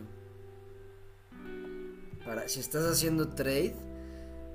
Para, 2.24 2.48
si 2.48 2.62
estás 2.62 2.86
haciendo 2.90 3.28
trade, 3.28 3.76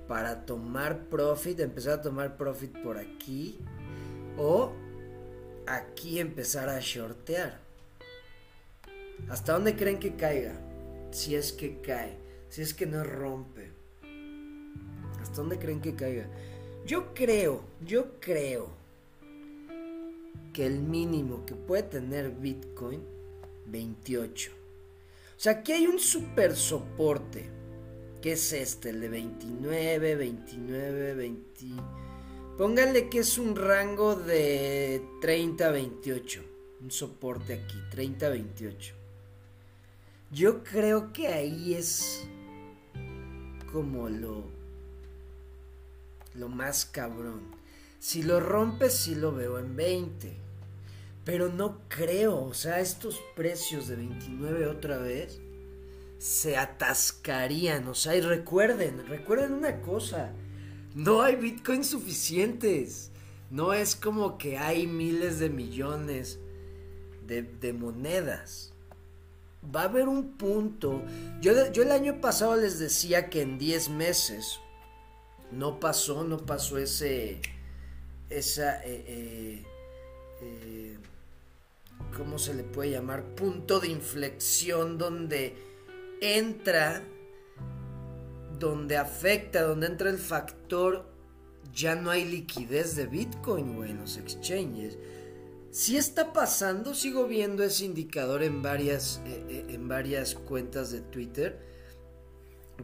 para 0.08 0.46
tomar 0.46 1.10
profit, 1.10 1.60
empezar 1.60 1.98
a 1.98 2.00
tomar 2.00 2.38
profit 2.38 2.72
por 2.82 2.96
aquí. 2.96 3.58
O 4.38 4.72
aquí 5.66 6.18
empezar 6.18 6.70
a 6.70 6.80
shortear. 6.80 7.60
¿Hasta 9.28 9.52
dónde 9.52 9.76
creen 9.76 9.98
que 9.98 10.16
caiga? 10.16 10.58
Si 11.10 11.34
es 11.34 11.52
que 11.52 11.82
cae, 11.82 12.16
si 12.48 12.62
es 12.62 12.72
que 12.72 12.86
no 12.86 13.04
rompe. 13.04 13.70
¿Hasta 15.20 15.36
dónde 15.36 15.58
creen 15.58 15.82
que 15.82 15.94
caiga? 15.94 16.26
Yo 16.86 17.12
creo, 17.12 17.60
yo 17.84 18.18
creo 18.18 18.82
que 20.52 20.66
el 20.66 20.80
mínimo 20.80 21.44
que 21.46 21.54
puede 21.54 21.82
tener 21.84 22.30
Bitcoin, 22.30 23.02
28. 23.66 24.50
O 24.50 25.40
sea, 25.40 25.52
aquí 25.52 25.72
hay 25.72 25.86
un 25.86 25.98
super 25.98 26.56
soporte. 26.56 27.50
que 28.22 28.32
es 28.32 28.52
este? 28.52 28.90
El 28.90 29.00
de 29.00 29.08
29, 29.08 30.14
29, 30.14 31.14
20. 31.14 31.66
Pónganle 32.56 33.10
que 33.10 33.18
es 33.18 33.36
un 33.36 33.56
rango 33.56 34.14
de 34.14 35.02
30 35.20 35.70
28. 35.70 36.42
Un 36.80 36.90
soporte 36.90 37.54
aquí, 37.54 37.76
30 37.90 38.28
28. 38.28 38.94
Yo 40.30 40.62
creo 40.64 41.12
que 41.12 41.28
ahí 41.28 41.74
es 41.74 42.26
como 43.72 44.08
lo 44.08 44.44
lo 46.34 46.48
más 46.48 46.84
cabrón. 46.84 47.42
Si 48.04 48.22
lo 48.22 48.38
rompes 48.38 48.92
sí 48.92 49.14
lo 49.14 49.32
veo 49.32 49.58
en 49.58 49.76
20. 49.76 50.30
Pero 51.24 51.48
no 51.48 51.78
creo, 51.88 52.44
o 52.44 52.52
sea, 52.52 52.80
estos 52.80 53.18
precios 53.34 53.88
de 53.88 53.96
29 53.96 54.66
otra 54.66 54.98
vez 54.98 55.40
se 56.18 56.58
atascarían, 56.58 57.88
o 57.88 57.94
sea, 57.94 58.14
y 58.14 58.20
recuerden, 58.20 59.06
recuerden 59.08 59.54
una 59.54 59.80
cosa, 59.80 60.32
no 60.94 61.22
hay 61.22 61.36
bitcoins 61.36 61.86
suficientes. 61.86 63.10
No 63.50 63.72
es 63.72 63.96
como 63.96 64.36
que 64.36 64.58
hay 64.58 64.86
miles 64.86 65.38
de 65.38 65.48
millones 65.48 66.38
de, 67.26 67.40
de 67.40 67.72
monedas 67.72 68.74
va 69.74 69.80
a 69.80 69.84
haber 69.84 70.08
un 70.08 70.32
punto. 70.32 71.02
Yo, 71.40 71.72
yo 71.72 71.82
el 71.82 71.90
año 71.90 72.20
pasado 72.20 72.54
les 72.54 72.78
decía 72.78 73.30
que 73.30 73.40
en 73.40 73.56
10 73.56 73.88
meses 73.88 74.60
no 75.50 75.80
pasó, 75.80 76.22
no 76.22 76.36
pasó 76.36 76.76
ese. 76.76 77.40
Esa. 78.30 78.82
Eh, 78.84 79.04
eh, 79.06 79.62
eh, 80.42 80.98
¿Cómo 82.16 82.38
se 82.38 82.54
le 82.54 82.64
puede 82.64 82.90
llamar? 82.90 83.24
Punto 83.34 83.80
de 83.80 83.88
inflexión 83.88 84.98
donde 84.98 85.54
entra. 86.20 87.02
Donde 88.58 88.96
afecta, 88.96 89.62
donde 89.62 89.86
entra 89.86 90.10
el 90.10 90.18
factor. 90.18 91.06
Ya 91.74 91.96
no 91.96 92.10
hay 92.10 92.24
liquidez 92.24 92.94
de 92.94 93.06
Bitcoin, 93.06 93.82
en 93.84 93.98
los 93.98 94.16
exchanges 94.16 94.96
si 95.74 95.96
está 95.96 96.32
pasando, 96.32 96.94
sigo 96.94 97.26
viendo 97.26 97.64
ese 97.64 97.84
indicador 97.84 98.44
en 98.44 98.62
varias, 98.62 99.20
en 99.26 99.88
varias 99.88 100.36
cuentas 100.36 100.92
de 100.92 101.00
Twitter 101.00 101.58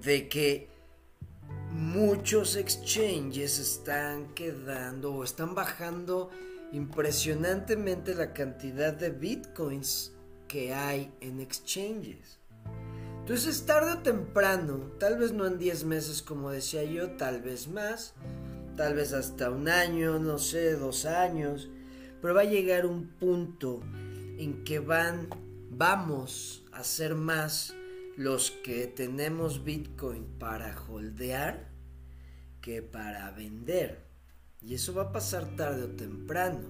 de 0.03 0.29
que 0.29 0.68
muchos 1.92 2.55
exchanges 2.55 3.59
están 3.59 4.33
quedando 4.35 5.12
o 5.12 5.24
están 5.24 5.57
bajando 5.57 6.31
impresionantemente 6.72 8.14
la 8.14 8.33
cantidad 8.33 8.92
de 8.92 9.11
bitcoins 9.11 10.12
que 10.46 10.72
hay 10.72 11.12
en 11.20 11.40
exchanges. 11.40 12.38
Entonces 13.18 13.66
tarde 13.66 13.94
o 13.94 13.98
temprano, 13.98 14.92
tal 15.00 15.18
vez 15.18 15.33
no 15.33 15.46
en 15.46 15.59
10 15.59 15.85
meses 15.85 16.22
como 16.22 16.50
decía 16.50 16.85
yo, 16.85 17.11
tal 17.16 17.42
vez 17.42 17.66
más, 17.66 18.14
tal 18.76 18.94
vez 18.94 19.12
hasta 19.12 19.50
un 19.50 19.68
año, 19.68 20.20
no 20.20 20.38
sé, 20.38 20.74
dos 20.74 21.07
años, 21.07 21.68
pero 22.22 22.35
va 22.35 22.42
a 22.42 22.44
llegar 22.44 22.87
un 22.87 23.09
punto 23.09 23.81
en 24.38 24.62
que 24.62 24.79
van, 24.79 25.29
vamos 25.70 26.64
a 26.70 26.85
ser 26.85 27.16
más 27.16 27.74
los 28.16 28.53
que 28.53 28.87
tenemos 28.87 29.64
Bitcoin 29.64 30.24
para 30.38 30.76
holdear 30.88 31.69
para 32.92 33.30
vender. 33.33 34.04
Y 34.62 34.74
eso 34.74 34.94
va 34.94 35.04
a 35.04 35.12
pasar 35.12 35.56
tarde 35.56 35.85
o 35.85 35.88
temprano. 35.88 36.68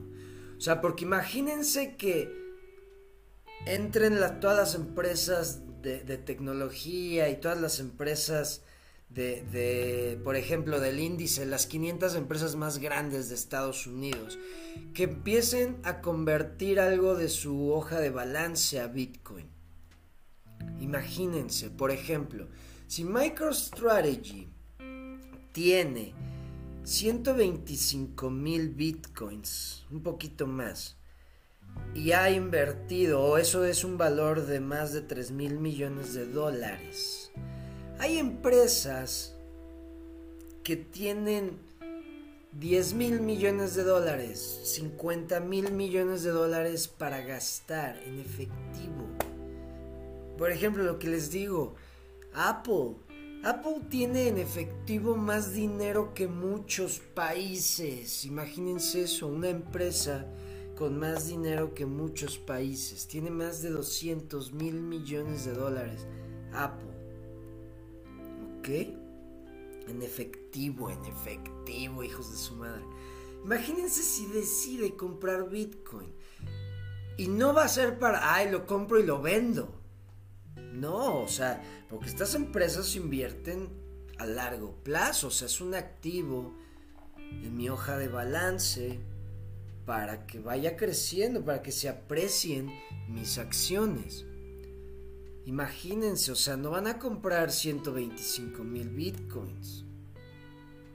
O 0.56 0.60
sea, 0.60 0.80
porque 0.80 1.04
imagínense 1.04 1.96
que 1.96 2.30
entren 3.66 4.18
todas 4.40 4.56
las 4.56 4.74
empresas 4.74 5.62
de, 5.82 6.18
tecnología 6.18 7.28
y 7.30 7.40
todas 7.40 7.60
las 7.60 7.80
empresas 7.80 8.62
de, 9.08 9.42
de, 9.50 10.20
por 10.22 10.36
ejemplo, 10.36 10.78
del 10.78 11.00
índice, 11.00 11.46
las 11.46 11.66
500 11.66 12.14
empresas 12.14 12.54
más 12.56 12.78
grandes 12.78 13.28
de 13.28 13.34
Estados 13.34 13.86
Unidos, 13.86 14.38
que 14.94 15.04
empiecen 15.04 15.78
a 15.82 16.00
convertir 16.00 16.78
algo 16.78 17.16
de 17.16 17.28
su 17.28 17.72
hoja 17.72 17.98
de 18.00 18.10
balance 18.10 18.80
a 18.80 18.86
Bitcoin. 18.86 19.48
Imagínense, 20.80 21.70
por 21.70 21.90
ejemplo, 21.90 22.46
si 22.86 23.04
MicroStrategy 23.04 24.48
tiene 25.52 26.14
125 26.84 28.30
mil 28.30 28.70
Bitcoins, 28.70 29.84
un 29.90 30.02
poquito 30.02 30.46
más, 30.46 30.96
y 31.94 32.12
ha 32.12 32.30
invertido, 32.30 33.20
o 33.20 33.38
eso 33.38 33.64
es 33.64 33.84
un 33.84 33.98
valor 33.98 34.46
de 34.46 34.60
más 34.60 34.92
de 34.92 35.02
3 35.02 35.30
mil 35.32 35.58
millones 35.58 36.14
de 36.14 36.26
dólares, 36.26 37.30
hay 37.98 38.18
empresas 38.18 39.34
que 40.64 40.76
tienen 40.76 41.58
10 42.52 42.94
mil 42.94 43.20
millones 43.20 43.74
de 43.74 43.84
dólares, 43.84 44.60
50 44.64 45.40
mil 45.40 45.70
millones 45.72 46.22
de 46.22 46.30
dólares 46.30 46.88
para 46.88 47.20
gastar 47.20 48.02
en 48.04 48.18
efectivo. 48.18 49.06
Por 50.36 50.50
ejemplo, 50.50 50.82
lo 50.82 50.98
que 50.98 51.08
les 51.08 51.30
digo, 51.30 51.74
Apple. 52.34 52.96
Apple 53.42 53.80
tiene 53.88 54.28
en 54.28 54.36
efectivo 54.36 55.16
más 55.16 55.54
dinero 55.54 56.12
que 56.12 56.28
muchos 56.28 56.98
países. 56.98 58.26
Imagínense 58.26 59.04
eso, 59.04 59.28
una 59.28 59.48
empresa 59.48 60.26
con 60.76 60.98
más 60.98 61.28
dinero 61.28 61.72
que 61.72 61.86
muchos 61.86 62.36
países. 62.36 63.08
Tiene 63.08 63.30
más 63.30 63.62
de 63.62 63.70
200 63.70 64.52
mil 64.52 64.82
millones 64.82 65.46
de 65.46 65.54
dólares. 65.54 66.06
Apple. 66.52 66.90
¿Qué? 68.62 68.94
En 69.88 70.02
efectivo, 70.02 70.90
en 70.90 71.02
efectivo, 71.06 72.04
hijos 72.04 72.30
de 72.30 72.36
su 72.36 72.56
madre. 72.56 72.84
Imagínense 73.42 74.02
si 74.02 74.26
decide 74.26 74.96
comprar 74.96 75.48
Bitcoin. 75.48 76.12
Y 77.16 77.28
no 77.28 77.54
va 77.54 77.64
a 77.64 77.68
ser 77.68 77.98
para, 77.98 78.34
ay, 78.34 78.50
lo 78.50 78.66
compro 78.66 79.00
y 79.00 79.06
lo 79.06 79.22
vendo. 79.22 79.80
No, 80.72 81.22
o 81.22 81.28
sea, 81.28 81.62
porque 81.90 82.06
estas 82.06 82.36
empresas 82.36 82.94
invierten 82.94 83.68
a 84.16 84.24
largo 84.24 84.76
plazo. 84.84 85.26
O 85.26 85.30
sea, 85.30 85.46
es 85.46 85.60
un 85.60 85.74
activo 85.74 86.54
en 87.18 87.56
mi 87.56 87.68
hoja 87.68 87.98
de 87.98 88.06
balance 88.06 89.00
para 89.84 90.24
que 90.26 90.38
vaya 90.38 90.76
creciendo, 90.76 91.44
para 91.44 91.62
que 91.62 91.72
se 91.72 91.88
aprecien 91.88 92.70
mis 93.08 93.38
acciones. 93.38 94.24
Imagínense, 95.46 96.30
o 96.30 96.36
sea, 96.36 96.56
no 96.56 96.70
van 96.70 96.86
a 96.86 96.98
comprar 96.98 97.50
125 97.50 98.62
mil 98.62 98.88
bitcoins. 98.90 99.84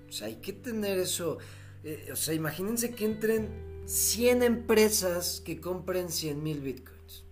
O 0.07 0.11
sea, 0.13 0.27
hay 0.27 0.35
que 0.35 0.53
tener 0.53 0.97
eso. 0.97 1.39
Eh, 1.83 2.09
o 2.13 2.15
sea, 2.15 2.33
imagínense 2.33 2.91
que 2.91 3.03
entren 3.03 3.83
100 3.85 4.43
empresas 4.43 5.41
que 5.43 5.59
compren 5.59 6.09
100 6.09 6.41
mil 6.41 6.61
bitcoins. 6.61 7.25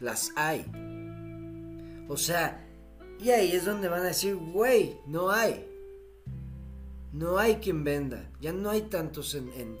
Las 0.00 0.32
hay. 0.34 0.66
O 2.08 2.16
sea, 2.16 2.66
y 3.20 3.30
ahí 3.30 3.52
es 3.52 3.64
donde 3.64 3.88
van 3.88 4.02
a 4.02 4.06
decir, 4.06 4.36
güey, 4.36 5.00
no 5.06 5.30
hay. 5.30 5.68
No 7.12 7.38
hay 7.38 7.56
quien 7.56 7.82
venda. 7.84 8.30
Ya 8.40 8.52
no 8.52 8.70
hay 8.70 8.82
tantos 8.82 9.34
en, 9.34 9.50
en, 9.54 9.78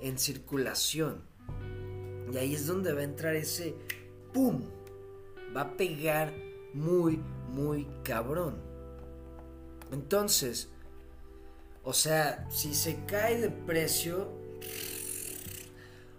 en 0.00 0.18
circulación. 0.18 1.22
Y 2.32 2.36
ahí 2.36 2.54
es 2.54 2.66
donde 2.66 2.92
va 2.92 3.00
a 3.00 3.04
entrar 3.04 3.36
ese 3.36 3.74
¡pum! 4.32 4.62
Va 5.54 5.62
a 5.62 5.76
pegar 5.76 6.32
muy, 6.72 7.20
muy 7.50 7.86
cabrón. 8.02 8.56
Entonces, 9.92 10.70
o 11.84 11.92
sea, 11.92 12.46
si 12.50 12.74
se 12.74 13.04
cae 13.04 13.40
de 13.40 13.50
precio, 13.50 14.28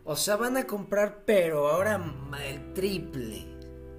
o 0.05 0.15
sea, 0.15 0.35
van 0.35 0.57
a 0.57 0.67
comprar, 0.67 1.23
pero 1.25 1.69
ahora 1.69 1.99
el 2.45 2.73
triple, 2.73 3.47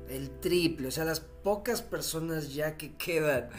el 0.08 0.38
triple, 0.38 0.88
o 0.88 0.90
sea, 0.90 1.04
las 1.04 1.26
pocas 1.44 1.83
personas 1.83 2.54
ya 2.54 2.76
que 2.76 2.96
quedan 2.96 3.50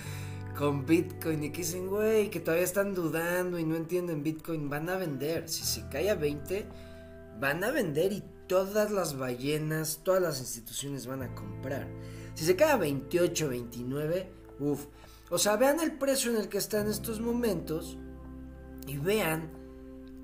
con 0.57 0.85
Bitcoin 0.85 1.43
y 1.43 1.51
que 1.51 1.59
dicen, 1.59 1.87
güey, 1.87 2.29
que 2.29 2.39
todavía 2.39 2.65
están 2.65 2.95
dudando 2.95 3.59
y 3.59 3.63
no 3.63 3.75
entienden 3.75 4.23
Bitcoin, 4.23 4.69
van 4.69 4.89
a 4.89 4.97
vender. 4.97 5.47
Si 5.47 5.63
se 5.63 5.87
cae 5.89 6.09
a 6.09 6.15
20, 6.15 6.65
van 7.39 7.63
a 7.63 7.71
vender 7.71 8.11
y 8.11 8.23
todas 8.47 8.91
las 8.91 9.17
ballenas, 9.17 10.01
todas 10.03 10.21
las 10.21 10.39
instituciones 10.39 11.07
van 11.07 11.21
a 11.21 11.35
comprar. 11.35 11.87
Si 12.33 12.45
se 12.45 12.55
cae 12.55 12.71
a 12.71 12.77
28, 12.77 13.49
29, 13.49 14.29
uff. 14.59 14.87
O 15.29 15.37
sea, 15.37 15.55
vean 15.55 15.79
el 15.79 15.97
precio 15.97 16.31
en 16.31 16.37
el 16.37 16.49
que 16.49 16.57
está 16.57 16.81
en 16.81 16.87
estos 16.87 17.19
momentos 17.19 17.97
y 18.87 18.97
vean 18.97 19.51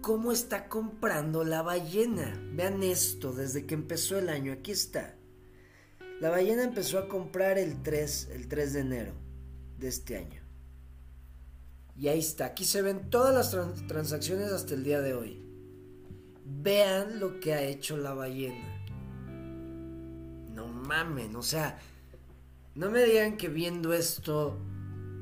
cómo 0.02 0.32
está 0.32 0.68
comprando 0.68 1.44
la 1.44 1.62
ballena. 1.62 2.40
Vean 2.54 2.84
esto 2.84 3.34
desde 3.34 3.66
que 3.66 3.76
empezó 3.76 4.18
el 4.18 4.30
año. 4.30 4.54
Aquí 4.54 4.72
está. 4.72 5.16
La 6.22 6.30
ballena 6.30 6.64
empezó 6.64 7.00
a 7.00 7.08
comprar 7.08 7.58
el 7.58 7.82
3, 7.82 8.30
el 8.34 8.48
3 8.48 8.74
de 8.74 8.80
enero 8.82 9.14
de 9.80 9.88
este 9.88 10.18
año. 10.18 10.40
Y 11.98 12.10
ahí 12.10 12.20
está. 12.20 12.46
Aquí 12.46 12.64
se 12.64 12.84
ven 12.84 13.10
todas 13.10 13.34
las 13.34 13.88
transacciones 13.88 14.52
hasta 14.52 14.76
el 14.76 14.84
día 14.84 15.02
de 15.02 15.16
hoy. 15.16 15.42
Vean 16.46 17.20
lo 17.20 17.40
que 17.40 17.56
ha 17.56 17.64
hecho 17.64 17.98
la 17.98 18.14
ballena. 18.14 18.86
No 20.54 20.68
mamen, 20.68 21.36
o 21.36 21.42
sea, 21.42 21.80
no 22.76 22.92
me 22.92 23.04
digan 23.04 23.36
que 23.36 23.50
viendo 23.50 23.92
esto 23.92 24.60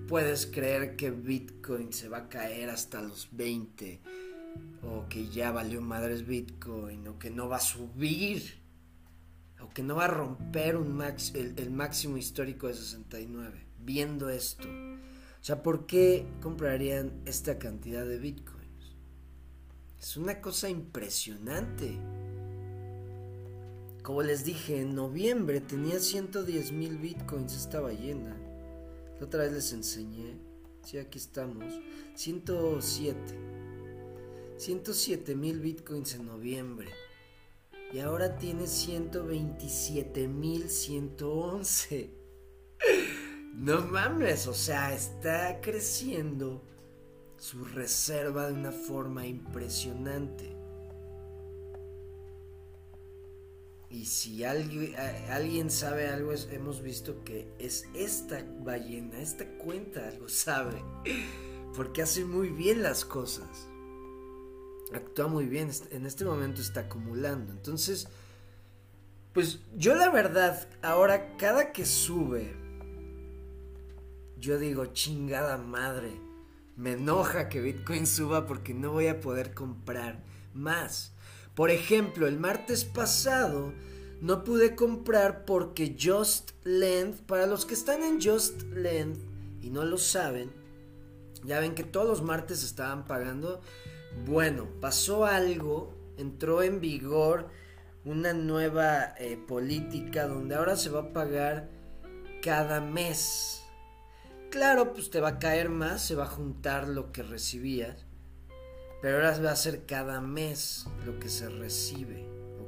puedes 0.09 0.47
creer 0.47 0.97
que 0.97 1.11
Bitcoin 1.11 1.93
se 1.93 2.09
va 2.09 2.17
a 2.17 2.29
caer 2.29 2.69
hasta 2.69 3.01
los 3.01 3.29
20 3.31 4.01
o 4.83 5.07
que 5.07 5.29
ya 5.29 5.51
valió 5.53 5.79
madres 5.79 6.27
Bitcoin 6.27 7.07
o 7.07 7.17
que 7.17 7.29
no 7.29 7.47
va 7.47 7.55
a 7.55 7.61
subir 7.61 8.59
o 9.61 9.69
que 9.69 9.83
no 9.83 9.95
va 9.95 10.05
a 10.05 10.09
romper 10.09 10.75
un 10.75 10.93
max, 10.93 11.33
el, 11.35 11.71
máximo 11.71 12.17
histórico 12.17 12.67
de 12.67 12.73
69 12.75 13.65
viendo 13.79 14.29
esto. 14.29 14.67
O 14.67 15.43
sea, 15.43 15.63
¿por 15.63 15.85
qué 15.85 16.25
comprarían 16.41 17.11
esta 17.25 17.57
cantidad 17.59 18.05
de 18.05 18.17
Bitcoins? 18.17 18.95
Es 19.99 20.17
una 20.17 20.41
cosa 20.41 20.69
impresionante. 20.69 21.97
Como 24.03 24.21
les 24.23 24.43
dije, 24.43 24.81
en 24.81 24.95
noviembre 24.95 25.61
tenía 25.61 25.99
110 25.99 26.71
mil 26.71 26.97
bitcoins 26.97 27.53
esta 27.53 27.79
ballena. 27.79 28.35
Otra 29.21 29.43
vez 29.43 29.53
les 29.53 29.73
enseñé. 29.73 30.37
Sí, 30.83 30.97
aquí 30.97 31.17
estamos. 31.17 31.73
107. 32.15 33.19
107 34.57 35.35
mil 35.35 35.59
bitcoins 35.59 36.15
en 36.15 36.25
noviembre. 36.25 36.89
Y 37.91 37.99
ahora 37.99 38.37
tiene 38.37 38.67
127 38.67 40.27
mil 40.27 40.69
111. 40.69 42.13
No 43.55 43.81
mames, 43.81 44.47
o 44.47 44.53
sea, 44.53 44.93
está 44.93 45.59
creciendo 45.59 46.61
su 47.37 47.65
reserva 47.65 48.47
de 48.47 48.53
una 48.53 48.71
forma 48.71 49.25
impresionante. 49.25 50.55
Y 53.89 54.05
si 54.05 54.43
alguien, 54.43 54.95
alguien 55.29 55.71
sabe 55.71 56.07
algo, 56.09 56.31
hemos 56.51 56.81
visto 56.81 57.23
que 57.23 57.51
es 57.57 57.87
esta 57.95 58.45
ballena, 58.59 59.19
esta 59.19 59.45
cuenta 59.57 60.07
algo 60.07 60.29
sabe. 60.29 60.79
Porque 61.75 62.03
hace 62.03 62.23
muy 62.23 62.49
bien 62.49 62.83
las 62.83 63.03
cosas. 63.03 63.67
Actúa 64.93 65.27
muy 65.27 65.45
bien. 65.45 65.69
En 65.91 66.05
este 66.05 66.25
momento 66.25 66.61
está 66.61 66.81
acumulando. 66.81 67.51
Entonces, 67.51 68.07
pues 69.33 69.59
yo 69.75 69.95
la 69.95 70.09
verdad, 70.09 70.67
ahora 70.81 71.37
cada 71.37 71.71
que 71.71 71.85
sube, 71.85 72.55
yo 74.37 74.57
digo, 74.57 74.87
chingada 74.87 75.57
madre. 75.57 76.11
Me 76.75 76.93
enoja 76.93 77.49
que 77.49 77.59
Bitcoin 77.59 78.07
suba 78.07 78.47
porque 78.47 78.73
no 78.73 78.91
voy 78.91 79.07
a 79.07 79.19
poder 79.19 79.53
comprar 79.53 80.23
más. 80.53 81.13
Por 81.53 81.71
ejemplo, 81.71 82.25
el 82.25 82.39
martes 82.39 82.85
pasado 82.85 83.73
no 84.21 84.43
pude 84.43 84.75
comprar 84.75 85.45
porque 85.45 85.97
Just 85.99 86.51
Length, 86.63 87.21
para 87.21 87.47
los 87.47 87.65
que 87.65 87.73
están 87.73 88.01
en 88.01 88.21
Just 88.21 88.63
Length 88.71 89.19
y 89.61 89.69
no 89.69 89.83
lo 89.83 89.97
saben, 89.97 90.51
ya 91.43 91.59
ven 91.59 91.75
que 91.75 91.83
todos 91.83 92.07
los 92.07 92.21
martes 92.21 92.63
estaban 92.63 93.05
pagando. 93.05 93.61
Bueno, 94.25 94.67
pasó 94.81 95.25
algo, 95.25 95.93
entró 96.17 96.63
en 96.63 96.81
vigor 96.81 97.49
una 98.05 98.33
nueva 98.33 99.13
eh, 99.17 99.37
política 99.37 100.27
donde 100.27 100.55
ahora 100.55 100.75
se 100.75 100.89
va 100.89 101.01
a 101.01 101.13
pagar 101.13 101.69
cada 102.41 102.81
mes. 102.81 103.63
Claro, 104.49 104.93
pues 104.93 105.09
te 105.09 105.19
va 105.19 105.29
a 105.29 105.39
caer 105.39 105.69
más, 105.69 106.05
se 106.05 106.15
va 106.15 106.23
a 106.23 106.27
juntar 106.27 106.87
lo 106.87 107.11
que 107.11 107.23
recibías 107.23 108.09
pero 109.01 109.17
ahora 109.17 109.37
va 109.39 109.51
a 109.51 109.55
ser 109.55 109.85
cada 109.85 110.19
mes 110.19 110.85
lo 111.05 111.19
que 111.19 111.29
se 111.29 111.47
recibe, 111.49 112.25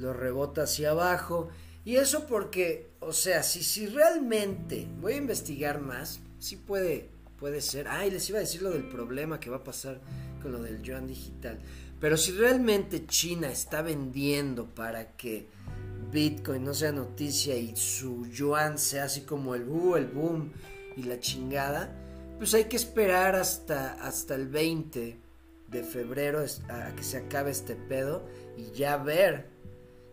lo 0.00 0.12
rebota 0.12 0.62
hacia 0.62 0.90
abajo. 0.90 1.48
Y 1.84 1.96
eso 1.96 2.26
porque, 2.26 2.90
o 3.00 3.12
sea, 3.12 3.42
si, 3.42 3.62
si 3.62 3.86
realmente 3.86 4.86
voy 5.00 5.14
a 5.14 5.16
investigar 5.16 5.80
más, 5.80 6.20
sí 6.38 6.56
puede, 6.56 7.08
puede 7.38 7.60
ser. 7.60 7.88
Ay, 7.88 8.10
les 8.10 8.28
iba 8.28 8.38
a 8.38 8.42
decir 8.42 8.62
lo 8.62 8.70
del 8.70 8.88
problema 8.88 9.40
que 9.40 9.50
va 9.50 9.58
a 9.58 9.64
pasar 9.64 10.00
con 10.42 10.52
lo 10.52 10.62
del 10.62 10.82
yuan 10.82 11.06
digital. 11.06 11.58
Pero 12.00 12.16
si 12.16 12.32
realmente 12.32 13.06
China 13.06 13.50
está 13.50 13.82
vendiendo 13.82 14.66
para 14.66 15.12
que 15.16 15.48
Bitcoin 16.10 16.64
no 16.64 16.74
sea 16.74 16.92
noticia 16.92 17.56
y 17.56 17.76
su 17.76 18.26
yuan 18.26 18.78
sea 18.78 19.04
así 19.04 19.22
como 19.22 19.54
el 19.54 19.68
uh, 19.68 19.96
el 19.96 20.06
boom 20.06 20.50
y 20.96 21.02
la 21.04 21.20
chingada, 21.20 21.94
pues 22.38 22.54
hay 22.54 22.64
que 22.64 22.76
esperar 22.76 23.36
hasta, 23.36 23.92
hasta 24.02 24.34
el 24.34 24.48
20 24.48 25.18
de 25.68 25.84
febrero 25.84 26.44
a 26.68 26.94
que 26.96 27.02
se 27.04 27.18
acabe 27.18 27.50
este 27.50 27.76
pedo 27.76 28.26
y 28.56 28.72
ya 28.72 28.96
ver, 28.96 29.48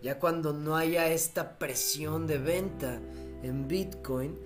ya 0.01 0.19
cuando 0.19 0.53
no 0.53 0.75
haya 0.75 1.09
esta 1.09 1.57
presión 1.57 2.27
de 2.27 2.37
venta 2.37 3.01
en 3.43 3.67
Bitcoin, 3.67 4.37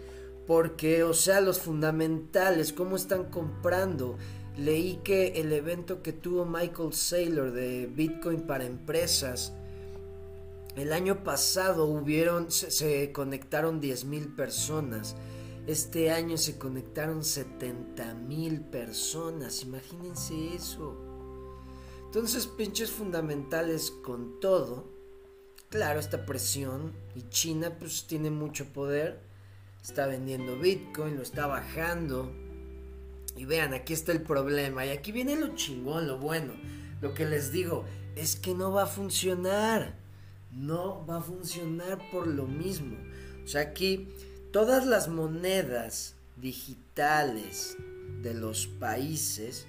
porque, 0.48 1.04
o 1.04 1.14
sea, 1.14 1.42
los 1.42 1.60
fundamentales, 1.60 2.74
cómo 2.74 2.96
están 2.96 3.26
comprando, 3.26 4.18
leí 4.58 5.00
que 5.04 5.40
el 5.40 5.54
evento 5.54 6.02
que 6.02 6.14
tuvo 6.14 6.46
Michael 6.46 6.94
Saylor 6.94 7.52
de 7.52 7.88
Bitcoin 7.88 8.42
para 8.42 8.66
empresas, 8.66 9.54
el 10.76 10.94
año 10.94 11.24
pasado 11.24 11.86
hubieron, 11.86 12.50
se, 12.50 13.12
conectaron 13.12 13.82
10 13.82 14.06
mil 14.06 14.30
personas 14.30 15.18
Este 15.68 16.12
año 16.12 16.38
se 16.38 16.58
conectaron 16.58 17.24
70 17.24 18.14
mil 18.16 18.62
personas, 18.62 19.64
imagínense 19.64 20.56
eso. 20.56 20.98
Entonces, 22.06 22.48
pinches 22.48 22.90
fundamentales 22.90 23.92
con 23.92 24.40
todo. 24.40 24.90
Claro, 25.71 26.01
esta 26.01 26.25
presión. 26.25 26.91
Y 27.15 27.23
China 27.29 27.71
pues 27.79 28.05
tiene 28.05 28.29
mucho 28.29 28.65
poder. 28.65 29.19
Está 29.81 30.05
vendiendo 30.05 30.60
Bitcoin, 30.60 31.15
lo 31.15 31.23
está 31.23 31.47
bajando. 31.47 32.31
Y 33.38 33.45
vean, 33.45 33.73
aquí 33.73 33.93
está 33.93 34.12
el 34.12 34.21
problema. 34.21 34.86
Y 34.86 34.89
aquí 34.89 35.13
viene 35.13 35.38
lo 35.38 35.55
chingón, 35.55 36.07
lo 36.07 36.17
bueno. 36.17 36.53
Lo 36.99 37.13
que 37.13 37.25
les 37.25 37.53
digo 37.53 37.86
es 38.17 38.36
que 38.36 38.53
no 38.53 38.73
va 38.73 38.84
a 38.84 38.88
funcionar. 38.88 39.95
No 40.51 41.05
va 41.07 41.19
a 41.19 41.21
funcionar 41.21 41.99
por 42.12 42.27
lo 42.27 42.45
mismo. 42.45 42.97
O 43.45 43.47
sea, 43.47 43.62
aquí 43.62 44.10
todas 44.51 44.86
las 44.86 45.07
monedas 45.07 46.15
digitales 46.36 47.77
de 48.21 48.34
los 48.34 48.67
países 48.67 49.65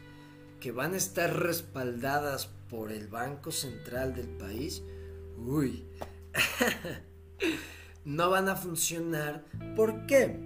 que 0.58 0.72
van 0.72 0.94
a 0.94 0.96
estar 0.96 1.32
respaldadas 1.40 2.48
por 2.68 2.90
el 2.90 3.06
Banco 3.06 3.52
Central 3.52 4.14
del 4.14 4.28
país, 4.28 4.82
uy, 5.46 5.86
no 8.04 8.30
van 8.30 8.48
a 8.48 8.56
funcionar. 8.56 9.44
¿Por 9.76 10.06
qué? 10.06 10.38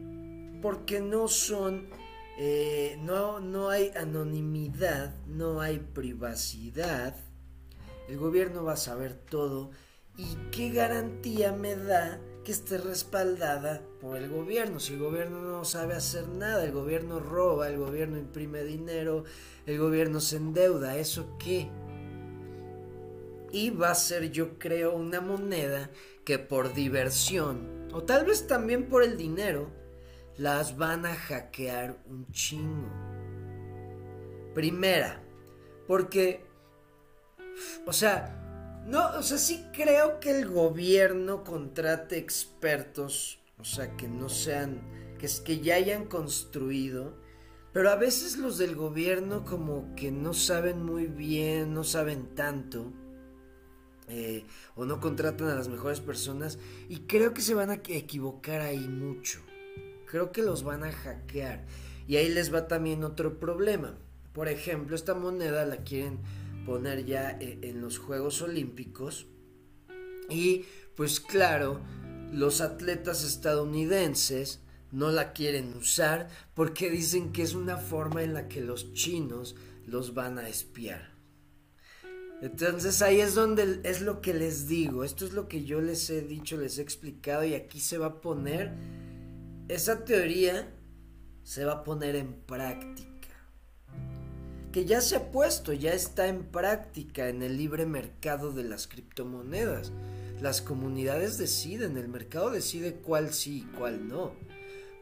Porque 0.63 1.01
no 1.01 1.29
son, 1.29 1.89
eh, 2.39 2.99
no, 3.01 3.41
no 3.41 3.69
hay 3.71 3.93
anonimidad, 3.97 5.15
no 5.27 5.61
hay 5.61 5.79
privacidad. 5.79 7.17
El 8.09 8.19
gobierno 8.19 8.65
va 8.65 8.75
a 8.75 8.77
saber 8.77 9.15
todo. 9.15 9.71
¿Y 10.17 10.37
qué 10.51 10.71
garantía 10.71 11.53
me 11.53 11.77
da 11.77 12.21
que 12.47 12.53
esté 12.53 12.79
respaldada 12.79 13.83
por 14.01 14.17
el 14.17 14.31
gobierno. 14.31 14.79
Si 14.79 14.93
el 14.93 15.01
gobierno 15.01 15.41
no 15.43 15.65
sabe 15.65 15.95
hacer 15.95 16.29
nada, 16.29 16.63
el 16.63 16.71
gobierno 16.71 17.19
roba, 17.19 17.69
el 17.69 17.77
gobierno 17.77 18.19
imprime 18.19 18.63
dinero, 18.63 19.25
el 19.67 19.79
gobierno 19.81 20.21
se 20.21 20.37
endeuda, 20.37 20.97
¿eso 20.97 21.37
qué? 21.41 21.69
Y 23.53 23.71
va 23.71 23.91
a 23.91 23.95
ser, 23.95 24.31
yo 24.31 24.59
creo, 24.59 24.95
una 24.95 25.21
moneda 25.21 25.91
que 26.25 26.39
por 26.39 26.75
diversión, 26.75 27.89
o 27.93 28.03
tal 28.03 28.27
vez 28.27 28.47
también 28.47 28.89
por 28.89 29.03
el 29.03 29.17
dinero, 29.17 29.71
las 30.37 30.77
van 30.77 31.07
a 31.07 31.15
hackear 31.15 31.97
un 32.07 32.27
chingo. 32.33 32.91
Primera, 34.55 35.23
porque, 35.87 36.45
o 37.87 37.93
sea, 37.93 38.83
no, 38.87 39.19
o 39.19 39.23
sea, 39.23 39.39
sí 39.39 39.65
creo 39.73 40.21
que 40.21 40.31
el 40.31 40.49
gobierno 40.49 41.45
contrate 41.45 42.19
expertos, 42.19 43.41
o 43.59 43.65
sea, 43.65 43.97
que 43.97 44.09
no 44.09 44.29
sean, 44.29 45.17
que, 45.19 45.29
que 45.45 45.61
ya 45.61 45.77
hayan 45.77 46.07
construido, 46.07 47.15
pero 47.73 47.91
a 47.91 47.97
veces 47.97 48.37
los 48.37 48.59
del 48.59 48.75
gobierno 48.75 49.45
como 49.45 49.95
que 49.97 50.11
no 50.11 50.35
saben 50.35 50.83
muy 50.83 51.07
bien, 51.07 51.75
no 51.75 51.85
saben 51.85 52.35
tanto, 52.35 52.93
eh, 54.09 54.45
o 54.75 54.85
no 54.85 55.01
contratan 55.01 55.49
a 55.49 55.55
las 55.55 55.69
mejores 55.69 56.01
personas, 56.01 56.59
y 56.89 57.01
creo 57.01 57.35
que 57.35 57.43
se 57.43 57.55
van 57.55 57.71
a 57.71 57.75
equivocar 57.75 58.61
ahí 58.61 58.89
mucho. 58.89 59.41
Creo 60.07 60.33
que 60.33 60.43
los 60.43 60.63
van 60.63 60.85
a 60.85 60.93
hackear. 60.93 61.65
Y 62.07 62.17
ahí 62.17 62.29
les 62.29 62.55
va 62.55 62.69
también 62.69 63.03
otro 63.03 63.39
problema. 63.39 63.99
Por 64.33 64.49
ejemplo, 64.49 64.95
esta 64.95 65.15
moneda 65.15 65.65
la 65.65 65.79
quieren 65.79 66.21
poner 66.65 67.05
ya 67.05 67.37
eh, 67.41 67.59
en 67.63 67.81
los 67.81 67.99
Juegos 67.99 68.43
Olímpicos. 68.43 69.27
Y 70.29 70.65
pues 70.95 71.21
claro, 71.21 71.81
los 72.33 72.61
atletas 72.61 73.25
estadounidenses 73.25 74.61
no 74.93 75.11
la 75.11 75.33
quieren 75.33 75.75
usar 75.77 76.29
porque 76.55 76.91
dicen 76.91 77.33
que 77.33 77.43
es 77.43 77.55
una 77.55 77.77
forma 77.77 78.23
en 78.23 78.35
la 78.35 78.49
que 78.49 78.61
los 78.61 78.93
chinos 78.93 79.57
los 79.87 80.15
van 80.15 80.39
a 80.39 80.49
espiar. 80.49 81.16
Entonces 82.43 83.01
ahí 83.03 83.21
es 83.21 83.35
donde 83.35 83.81
es 83.85 84.03
lo 84.03 84.21
que 84.21 84.35
les 84.35 84.69
digo, 84.69 85.05
esto 85.05 85.25
es 85.25 85.33
lo 85.33 85.49
que 85.49 85.65
yo 85.65 85.81
les 85.81 86.11
he 86.11 86.21
dicho, 86.21 86.57
les 86.57 86.79
he 86.79 86.83
explicado 86.83 87.45
y 87.45 87.55
aquí 87.55 87.81
se 87.81 87.97
va 87.99 88.07
a 88.07 88.21
poner, 88.21 88.75
esa 89.69 90.05
teoría 90.05 90.73
se 91.43 91.65
va 91.65 91.73
a 91.73 91.85
poner 91.85 92.15
en 92.17 92.35
práctica 92.35 93.07
que 94.77 94.85
ya 94.85 95.01
se 95.01 95.17
ha 95.17 95.33
puesto, 95.33 95.73
ya 95.73 95.95
está 95.95 96.29
en 96.29 96.45
práctica 96.45 97.31
en 97.31 97.43
el 97.43 97.57
libre 97.57 97.87
mercado 97.87 98.53
de 98.53 98.63
las 98.63 98.87
criptomonedas. 98.87 99.91
Las 100.43 100.61
comunidades 100.61 101.39
deciden, 101.39 101.97
el 101.97 102.09
mercado 102.09 102.51
decide 102.51 102.97
cuál 102.97 103.33
sí 103.33 103.61
y 103.61 103.77
cuál 103.79 104.07
no. 104.07 104.35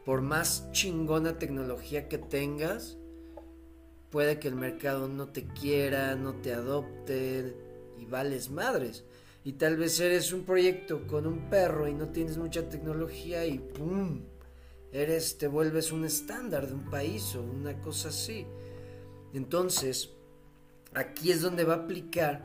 Por 0.05 0.21
más 0.21 0.71
chingona 0.71 1.39
tecnología 1.39 2.07
que 2.07 2.17
tengas, 2.17 2.97
puede 4.15 4.39
que 4.39 4.47
el 4.47 4.55
mercado 4.55 5.09
no 5.09 5.27
te 5.27 5.45
quiera, 5.45 6.15
no 6.15 6.35
te 6.35 6.53
adopte 6.53 7.53
y 7.99 8.05
vales 8.05 8.49
madres. 8.49 9.03
Y 9.43 9.51
tal 9.51 9.75
vez 9.75 9.99
eres 9.99 10.31
un 10.31 10.45
proyecto 10.45 11.05
con 11.05 11.27
un 11.27 11.49
perro 11.49 11.85
y 11.89 11.93
no 11.93 12.07
tienes 12.07 12.37
mucha 12.37 12.69
tecnología 12.69 13.45
y 13.45 13.59
¡pum! 13.59 14.21
Eres, 14.93 15.37
te 15.37 15.47
vuelves 15.47 15.91
un 15.91 16.05
estándar 16.05 16.65
de 16.65 16.75
un 16.75 16.89
país 16.89 17.35
o 17.35 17.41
una 17.41 17.81
cosa 17.81 18.07
así. 18.07 18.47
Entonces, 19.33 20.11
aquí 20.93 21.33
es 21.33 21.41
donde 21.41 21.65
va 21.65 21.73
a 21.73 21.83
aplicar, 21.83 22.41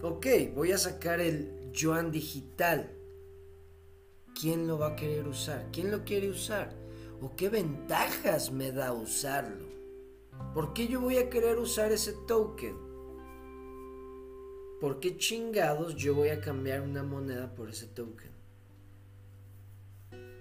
ok, 0.00 0.26
voy 0.54 0.70
a 0.70 0.78
sacar 0.78 1.18
el 1.18 1.72
yuan 1.72 2.12
digital. 2.12 2.88
¿Quién 4.40 4.68
lo 4.68 4.78
va 4.78 4.90
a 4.90 4.94
querer 4.94 5.26
usar? 5.26 5.66
¿Quién 5.72 5.90
lo 5.90 6.04
quiere 6.04 6.30
usar? 6.30 6.72
¿O 7.20 7.34
qué 7.34 7.48
ventajas 7.48 8.52
me 8.52 8.70
da 8.70 8.92
usarlo? 8.92 9.73
¿Por 10.54 10.72
qué 10.72 10.86
yo 10.86 11.00
voy 11.00 11.16
a 11.16 11.28
querer 11.28 11.58
usar 11.58 11.90
ese 11.90 12.12
token? 12.28 12.76
¿Por 14.80 15.00
qué 15.00 15.16
chingados 15.16 15.96
yo 15.96 16.14
voy 16.14 16.28
a 16.28 16.40
cambiar 16.40 16.82
una 16.82 17.02
moneda 17.02 17.52
por 17.56 17.70
ese 17.70 17.88
token? 17.88 18.30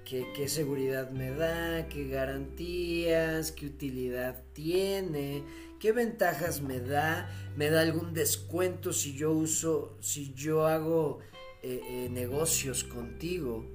¿Qué, 0.05 0.47
seguridad 0.47 1.09
me 1.09 1.31
da? 1.31 1.87
¿Qué 1.89 2.07
garantías? 2.07 3.51
¿Qué 3.51 3.65
utilidad 3.65 4.43
tiene? 4.53 5.43
¿Qué 5.79 5.91
ventajas 5.91 6.61
me 6.61 6.79
da? 6.79 7.27
¿Me 7.55 7.71
da 7.71 7.81
algún 7.81 8.13
descuento 8.13 8.93
si 8.93 9.15
yo 9.15 9.31
uso, 9.31 9.97
si 9.99 10.35
yo 10.35 10.67
hago 10.67 11.17
eh, 11.63 11.81
eh, 11.87 12.09
negocios 12.11 12.83
contigo? 12.83 13.65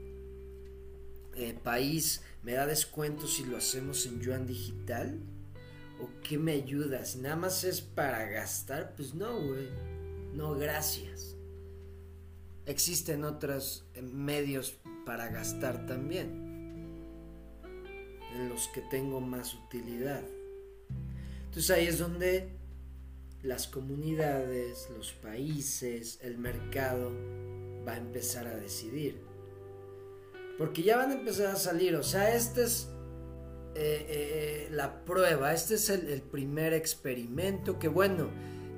Eh, 1.35 1.59
país, 1.64 2.22
¿me 2.44 2.53
da 2.53 2.66
descuento 2.66 3.27
si 3.27 3.44
lo 3.44 3.57
hacemos 3.57 4.07
en 4.07 4.20
yuan 4.20 4.46
digital? 4.46 5.18
¿O 6.01 6.09
qué 6.23 6.39
me 6.39 6.53
ayuda? 6.53 7.05
Si 7.05 7.19
nada 7.19 7.37
más 7.37 7.65
es 7.65 7.81
para 7.81 8.29
gastar, 8.29 8.95
pues 8.95 9.15
no, 9.15 9.41
güey. 9.41 9.69
No, 10.35 10.55
gracias. 10.55 11.37
Existen 12.67 13.25
otros 13.25 13.87
medios 14.03 14.79
para 15.07 15.29
gastar 15.31 15.87
también, 15.87 16.29
en 18.35 18.49
los 18.51 18.69
que 18.69 18.83
tengo 18.83 19.21
más 19.21 19.55
utilidad. 19.55 20.23
Entonces 21.47 21.71
ahí 21.71 21.87
es 21.87 21.99
donde 21.99 22.59
las 23.43 23.69
comunidades, 23.69 24.89
los 24.97 25.13
países, 25.13 26.19
el 26.23 26.37
mercado 26.37 27.11
va 27.87 27.93
a 27.93 27.97
empezar 27.97 28.47
a 28.47 28.57
decidir. 28.57 29.19
Porque 30.59 30.83
ya 30.83 30.99
van 30.99 31.11
a 31.11 31.15
empezar 31.15 31.47
a 31.47 31.57
salir, 31.57 31.95
o 31.95 32.03
sea, 32.03 32.35
esta 32.35 32.63
es 32.63 32.91
eh, 33.74 34.07
eh, 34.09 34.68
la 34.70 35.04
prueba, 35.04 35.52
este 35.52 35.74
es 35.74 35.90
el, 35.90 36.22
primer 36.22 36.72
experimento 36.72 37.78
que 37.78 37.88
bueno, 37.88 38.31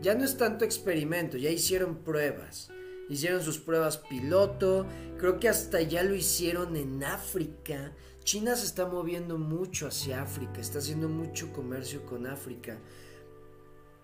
ya 0.02 0.14
no 0.14 0.24
es 0.24 0.36
tanto 0.36 0.64
experimento, 0.64 1.36
ya 1.36 1.50
hicieron 1.50 1.96
pruebas 1.96 2.70
hicieron 3.10 3.42
sus 3.42 3.58
pruebas 3.58 3.98
piloto, 3.98 4.86
creo 5.18 5.38
que 5.38 5.48
hasta 5.48 5.82
ya 5.82 6.02
lo 6.02 6.14
hicieron 6.14 6.76
en 6.76 7.04
África. 7.04 7.92
China 8.22 8.54
se 8.54 8.66
está 8.66 8.86
moviendo 8.86 9.36
mucho 9.36 9.88
hacia 9.88 10.22
África, 10.22 10.60
está 10.60 10.78
haciendo 10.78 11.08
mucho 11.08 11.52
comercio 11.52 12.06
con 12.06 12.26
África. 12.26 12.78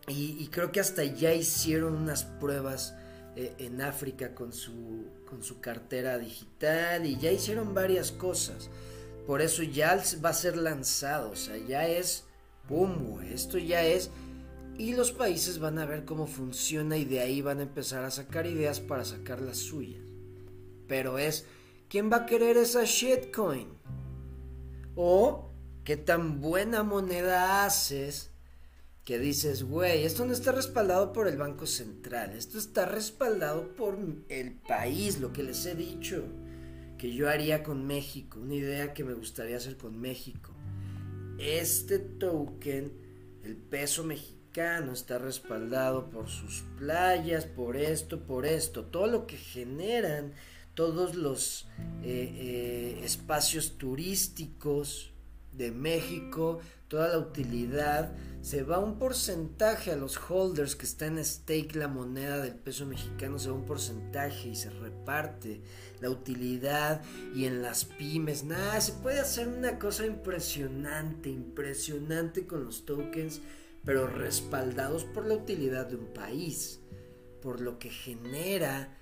Y, 0.08 0.46
creo 0.48 0.70
que 0.70 0.78
hasta 0.78 1.02
ya 1.02 1.34
hicieron 1.34 1.96
unas 1.96 2.24
pruebas 2.24 2.94
eh, 3.34 3.54
en 3.58 3.80
África 3.80 4.36
con 4.36 4.52
su, 4.52 5.06
con 5.28 5.42
su 5.42 5.60
cartera 5.60 6.16
digital 6.16 7.06
y 7.06 7.16
ya 7.18 7.32
hicieron 7.32 7.74
varias 7.74 8.12
cosas. 8.12 8.70
Por 9.26 9.42
eso 9.42 9.62
ya 9.62 10.02
va 10.24 10.28
a 10.30 10.34
ser 10.34 10.56
lanzado, 10.56 11.30
o 11.30 11.36
sea, 11.36 11.56
ya 11.56 11.88
es, 11.88 12.24
¡pum! 12.68 13.20
Esto 13.22 13.58
ya 13.58 13.84
es 13.84 14.10
y 14.78 14.92
los 14.92 15.10
países 15.10 15.58
van 15.58 15.78
a 15.78 15.86
ver 15.86 16.04
cómo 16.04 16.26
funciona 16.26 16.98
y 16.98 17.04
de 17.04 17.20
ahí 17.20 17.40
van 17.40 17.60
a 17.60 17.62
empezar 17.62 18.04
a 18.04 18.10
sacar 18.10 18.46
ideas 18.46 18.78
para 18.80 19.04
sacar 19.04 19.40
las 19.40 19.56
suyas. 19.56 20.04
Pero 20.86 21.18
es, 21.18 21.46
¿quién 21.88 22.12
va 22.12 22.18
a 22.18 22.26
querer 22.26 22.58
esa 22.58 22.84
shitcoin? 22.84 23.68
O, 24.94 25.50
¿qué 25.82 25.96
tan 25.96 26.40
buena 26.40 26.82
moneda 26.82 27.64
haces? 27.64 28.30
Que 29.04 29.18
dices, 29.18 29.62
güey, 29.62 30.04
esto 30.04 30.26
no 30.26 30.32
está 30.32 30.52
respaldado 30.52 31.12
por 31.12 31.26
el 31.26 31.38
Banco 31.38 31.66
Central, 31.66 32.32
esto 32.32 32.58
está 32.58 32.84
respaldado 32.84 33.74
por 33.76 33.96
el 34.28 34.58
país, 34.60 35.20
lo 35.20 35.32
que 35.32 35.42
les 35.42 35.64
he 35.64 35.74
dicho. 35.74 36.24
Que 36.98 37.12
yo 37.12 37.28
haría 37.28 37.62
con 37.62 37.86
México, 37.86 38.40
una 38.40 38.54
idea 38.54 38.94
que 38.94 39.04
me 39.04 39.14
gustaría 39.14 39.56
hacer 39.56 39.76
con 39.76 39.98
México. 40.00 40.54
Este 41.38 41.98
token, 41.98 42.92
el 43.44 43.56
peso 43.56 44.04
mexicano, 44.04 44.92
está 44.92 45.18
respaldado 45.18 46.08
por 46.08 46.28
sus 46.28 46.64
playas, 46.78 47.44
por 47.44 47.76
esto, 47.76 48.24
por 48.24 48.46
esto, 48.46 48.86
todo 48.86 49.06
lo 49.06 49.26
que 49.26 49.36
generan 49.36 50.32
todos 50.74 51.14
los 51.14 51.68
eh, 52.02 52.98
eh, 52.98 53.00
espacios 53.04 53.76
turísticos 53.78 55.12
de 55.52 55.72
México, 55.72 56.60
toda 56.88 57.08
la 57.08 57.18
utilidad, 57.18 58.12
se 58.42 58.62
va 58.62 58.78
un 58.78 58.98
porcentaje 58.98 59.90
a 59.90 59.96
los 59.96 60.18
holders 60.30 60.76
que 60.76 60.86
está 60.86 61.06
en 61.06 61.24
stake 61.24 61.74
la 61.74 61.88
moneda 61.88 62.38
del 62.38 62.54
peso 62.54 62.86
mexicano, 62.86 63.38
se 63.38 63.48
va 63.48 63.56
un 63.56 63.64
porcentaje 63.64 64.50
y 64.50 64.54
se 64.54 64.70
reparte 64.70 65.60
la 66.00 66.10
utilidad 66.10 67.02
y 67.34 67.46
en 67.46 67.62
las 67.62 67.84
pymes, 67.84 68.44
nada, 68.44 68.80
se 68.80 68.92
puede 68.92 69.18
hacer 69.18 69.48
una 69.48 69.78
cosa 69.78 70.06
impresionante, 70.06 71.28
impresionante 71.28 72.46
con 72.46 72.64
los 72.64 72.86
tokens, 72.86 73.40
pero 73.84 74.06
respaldados 74.06 75.04
por 75.04 75.26
la 75.26 75.34
utilidad 75.34 75.86
de 75.86 75.96
un 75.96 76.12
país, 76.12 76.80
por 77.42 77.60
lo 77.60 77.78
que 77.78 77.90
genera 77.90 78.96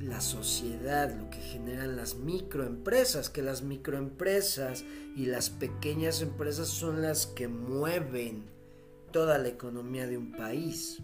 la 0.00 0.20
sociedad, 0.20 1.14
lo 1.14 1.30
que 1.30 1.38
generan 1.38 1.96
las 1.96 2.16
microempresas, 2.16 3.30
que 3.30 3.42
las 3.42 3.62
microempresas 3.62 4.84
y 5.14 5.26
las 5.26 5.50
pequeñas 5.50 6.22
empresas 6.22 6.68
son 6.68 7.02
las 7.02 7.26
que 7.26 7.48
mueven 7.48 8.44
toda 9.10 9.38
la 9.38 9.48
economía 9.48 10.06
de 10.06 10.18
un 10.18 10.32
país. 10.32 10.98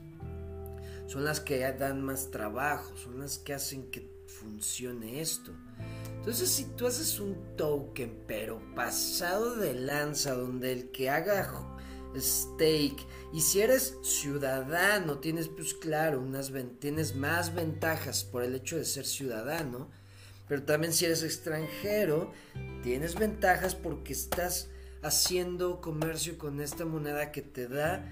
Son 1.06 1.24
las 1.24 1.40
que 1.40 1.60
dan 1.72 2.02
más 2.02 2.30
trabajo, 2.30 2.96
son 2.96 3.18
las 3.18 3.38
que 3.38 3.54
hacen 3.54 3.90
que 3.90 4.08
funcione 4.26 5.20
esto. 5.20 5.52
Entonces, 6.16 6.50
si 6.50 6.64
tú 6.76 6.86
haces 6.86 7.18
un 7.20 7.56
token, 7.56 8.24
pero 8.26 8.60
pasado 8.74 9.56
de 9.56 9.74
lanza, 9.74 10.34
donde 10.34 10.72
el 10.72 10.90
que 10.90 11.10
haga 11.10 11.40
stake. 12.16 13.06
Y 13.32 13.40
si 13.40 13.60
eres 13.60 13.96
ciudadano, 14.02 15.18
tienes 15.18 15.48
pues 15.48 15.74
claro, 15.74 16.20
unas, 16.20 16.52
tienes 16.78 17.14
más 17.14 17.54
ventajas 17.54 18.24
por 18.24 18.42
el 18.42 18.54
hecho 18.54 18.76
de 18.76 18.84
ser 18.84 19.06
ciudadano. 19.06 19.88
Pero 20.48 20.64
también 20.64 20.92
si 20.92 21.04
eres 21.04 21.22
extranjero, 21.22 22.32
tienes 22.82 23.14
ventajas 23.14 23.74
porque 23.74 24.12
estás 24.12 24.68
haciendo 25.02 25.80
comercio 25.80 26.38
con 26.38 26.60
esta 26.60 26.84
moneda 26.84 27.32
que 27.32 27.42
te 27.42 27.68
da 27.68 28.04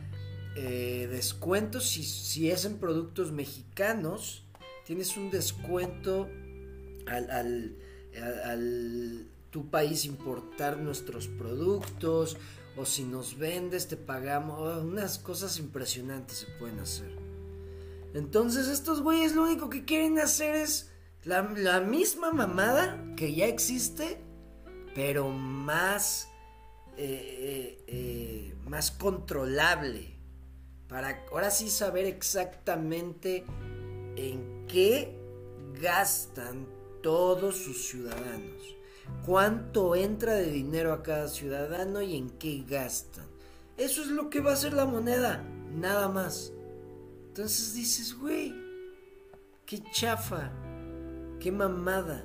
eh, 0.56 1.08
descuentos. 1.10 1.88
Si, 1.88 2.02
si 2.02 2.50
es 2.50 2.64
en 2.64 2.78
productos 2.78 3.32
mexicanos, 3.32 4.44
tienes 4.86 5.16
un 5.16 5.30
descuento 5.30 6.28
al, 7.06 7.30
al, 7.30 7.76
al 8.44 9.26
tu 9.50 9.68
país 9.68 10.04
importar 10.04 10.78
nuestros 10.78 11.28
productos 11.28 12.36
o 12.76 12.84
si 12.84 13.04
nos 13.04 13.36
vendes 13.36 13.88
te 13.88 13.96
pagamos, 13.96 14.82
unas 14.82 15.18
cosas 15.18 15.58
impresionantes 15.58 16.38
se 16.38 16.46
pueden 16.58 16.78
hacer. 16.80 17.10
Entonces 18.14 18.68
estos 18.68 19.02
güeyes 19.02 19.34
lo 19.34 19.44
único 19.44 19.70
que 19.70 19.84
quieren 19.84 20.18
hacer 20.18 20.54
es 20.54 20.90
la, 21.24 21.80
misma 21.80 22.32
mamada 22.32 23.14
que 23.16 23.34
ya 23.34 23.46
existe, 23.46 24.20
pero 24.94 25.28
más, 25.28 26.28
eh, 26.96 27.04
eh, 27.38 27.84
eh, 27.86 28.54
más 28.66 28.90
controlable. 28.90 30.16
Para 30.88 31.24
ahora 31.30 31.50
sí 31.50 31.70
saber 31.70 32.06
exactamente 32.06 33.44
en 34.16 34.66
qué 34.66 35.16
gastan 35.80 36.66
todos 37.00 37.56
sus 37.56 37.88
ciudadanos 37.88 38.79
cuánto 39.24 39.94
entra 39.94 40.34
de 40.34 40.50
dinero 40.50 40.92
a 40.92 41.02
cada 41.02 41.28
ciudadano 41.28 42.02
y 42.02 42.16
en 42.16 42.30
qué 42.30 42.64
gastan. 42.68 43.26
Eso 43.76 44.02
es 44.02 44.08
lo 44.08 44.28
que 44.28 44.40
va 44.40 44.52
a 44.52 44.56
ser 44.56 44.72
la 44.72 44.84
moneda, 44.84 45.42
nada 45.74 46.08
más. 46.08 46.52
Entonces 47.28 47.74
dices, 47.74 48.18
güey, 48.18 48.54
qué 49.64 49.82
chafa, 49.92 50.50
qué 51.38 51.50
mamada. 51.52 52.24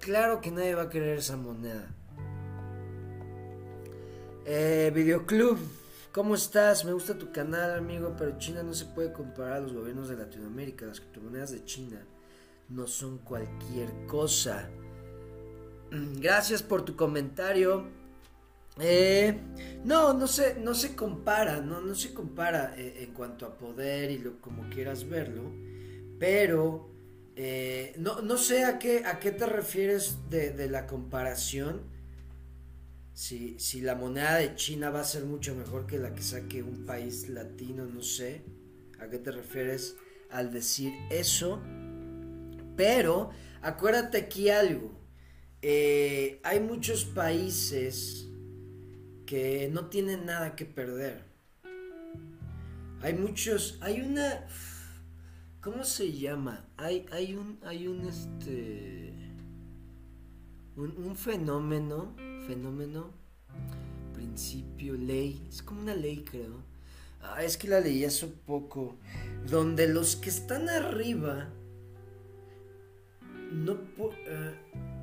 Claro 0.00 0.40
que 0.40 0.50
nadie 0.50 0.74
va 0.74 0.82
a 0.82 0.88
querer 0.88 1.18
esa 1.18 1.36
moneda. 1.36 1.92
Eh, 4.44 4.92
Videoclub, 4.94 5.58
¿cómo 6.12 6.36
estás? 6.36 6.84
Me 6.84 6.92
gusta 6.92 7.18
tu 7.18 7.32
canal, 7.32 7.74
amigo, 7.74 8.14
pero 8.16 8.38
China 8.38 8.62
no 8.62 8.72
se 8.72 8.84
puede 8.86 9.12
comparar 9.12 9.54
a 9.54 9.60
los 9.60 9.72
gobiernos 9.72 10.08
de 10.08 10.16
Latinoamérica. 10.16 10.86
Las 10.86 11.00
criptomonedas 11.00 11.50
de 11.50 11.64
China 11.64 12.00
no 12.68 12.86
son 12.86 13.18
cualquier 13.18 14.06
cosa. 14.06 14.70
Mm, 15.90 16.20
gracias 16.20 16.62
por 16.62 16.84
tu 16.84 16.96
comentario. 16.96 17.86
Eh, 18.78 19.38
no, 19.84 20.12
no 20.12 20.26
se, 20.26 20.56
no 20.56 20.74
se 20.74 20.94
compara, 20.94 21.60
no, 21.60 21.80
no 21.80 21.94
se 21.94 22.12
compara 22.12 22.74
eh, 22.76 23.04
en 23.04 23.14
cuanto 23.14 23.46
a 23.46 23.56
poder 23.56 24.10
y 24.10 24.18
lo 24.18 24.38
como 24.42 24.68
quieras 24.68 25.08
verlo, 25.08 25.50
pero 26.18 26.90
eh, 27.36 27.94
no, 27.98 28.20
no, 28.20 28.36
sé 28.36 28.64
a 28.64 28.78
qué, 28.78 29.04
a 29.06 29.18
qué 29.18 29.30
te 29.30 29.46
refieres 29.46 30.28
de, 30.28 30.68
la 30.68 30.86
comparación. 30.86 31.82
Si, 33.14 33.58
si, 33.58 33.80
la 33.80 33.94
moneda 33.94 34.36
de 34.36 34.54
China 34.56 34.90
va 34.90 35.00
a 35.00 35.04
ser 35.04 35.24
mucho 35.24 35.54
mejor 35.54 35.86
que 35.86 35.98
la 35.98 36.12
que 36.12 36.22
saque 36.22 36.62
un 36.62 36.84
país 36.84 37.30
latino, 37.30 37.86
no 37.86 38.02
sé 38.02 38.42
a 39.00 39.08
qué 39.08 39.18
te 39.18 39.30
refieres 39.30 39.96
al 40.30 40.52
decir 40.52 40.92
eso, 41.08 41.62
pero 42.76 43.30
acuérdate 43.62 44.18
aquí 44.18 44.50
algo. 44.50 45.05
Eh, 45.68 46.38
hay 46.44 46.60
muchos 46.60 47.04
países 47.04 48.28
que 49.26 49.68
no 49.72 49.86
tienen 49.86 50.24
nada 50.24 50.54
que 50.54 50.64
perder. 50.64 51.24
Hay 53.02 53.14
muchos, 53.14 53.76
hay 53.80 54.00
una, 54.00 54.46
¿cómo 55.60 55.82
se 55.82 56.12
llama? 56.12 56.64
Hay, 56.76 57.06
hay 57.10 57.34
un, 57.34 57.58
hay 57.64 57.88
un 57.88 58.06
este, 58.06 59.12
un, 60.76 61.16
fenómeno, 61.16 62.14
fenómeno, 62.46 63.10
principio, 64.14 64.94
ley, 64.94 65.48
es 65.48 65.64
como 65.64 65.80
una 65.80 65.96
ley 65.96 66.24
creo. 66.30 66.62
Ah, 67.20 67.42
es 67.42 67.56
que 67.56 67.66
la 67.66 67.80
leí 67.80 68.04
hace 68.04 68.28
poco, 68.28 68.94
donde 69.50 69.88
los 69.88 70.14
que 70.14 70.30
están 70.30 70.68
arriba 70.68 71.48
no, 73.50 73.72
uh, 73.72 74.95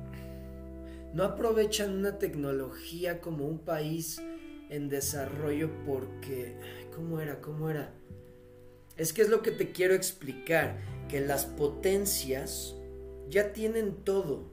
no 1.14 1.22
aprovechan 1.22 1.96
una 1.96 2.18
tecnología 2.18 3.20
como 3.20 3.46
un 3.46 3.60
país 3.60 4.20
en 4.68 4.88
desarrollo 4.88 5.70
porque... 5.86 6.56
¿Cómo 6.92 7.20
era? 7.20 7.40
¿Cómo 7.40 7.70
era? 7.70 7.94
Es 8.96 9.12
que 9.12 9.22
es 9.22 9.28
lo 9.28 9.40
que 9.40 9.52
te 9.52 9.70
quiero 9.70 9.94
explicar, 9.94 10.80
que 11.08 11.20
las 11.20 11.46
potencias 11.46 12.74
ya 13.28 13.52
tienen 13.52 13.94
todo. 14.02 14.52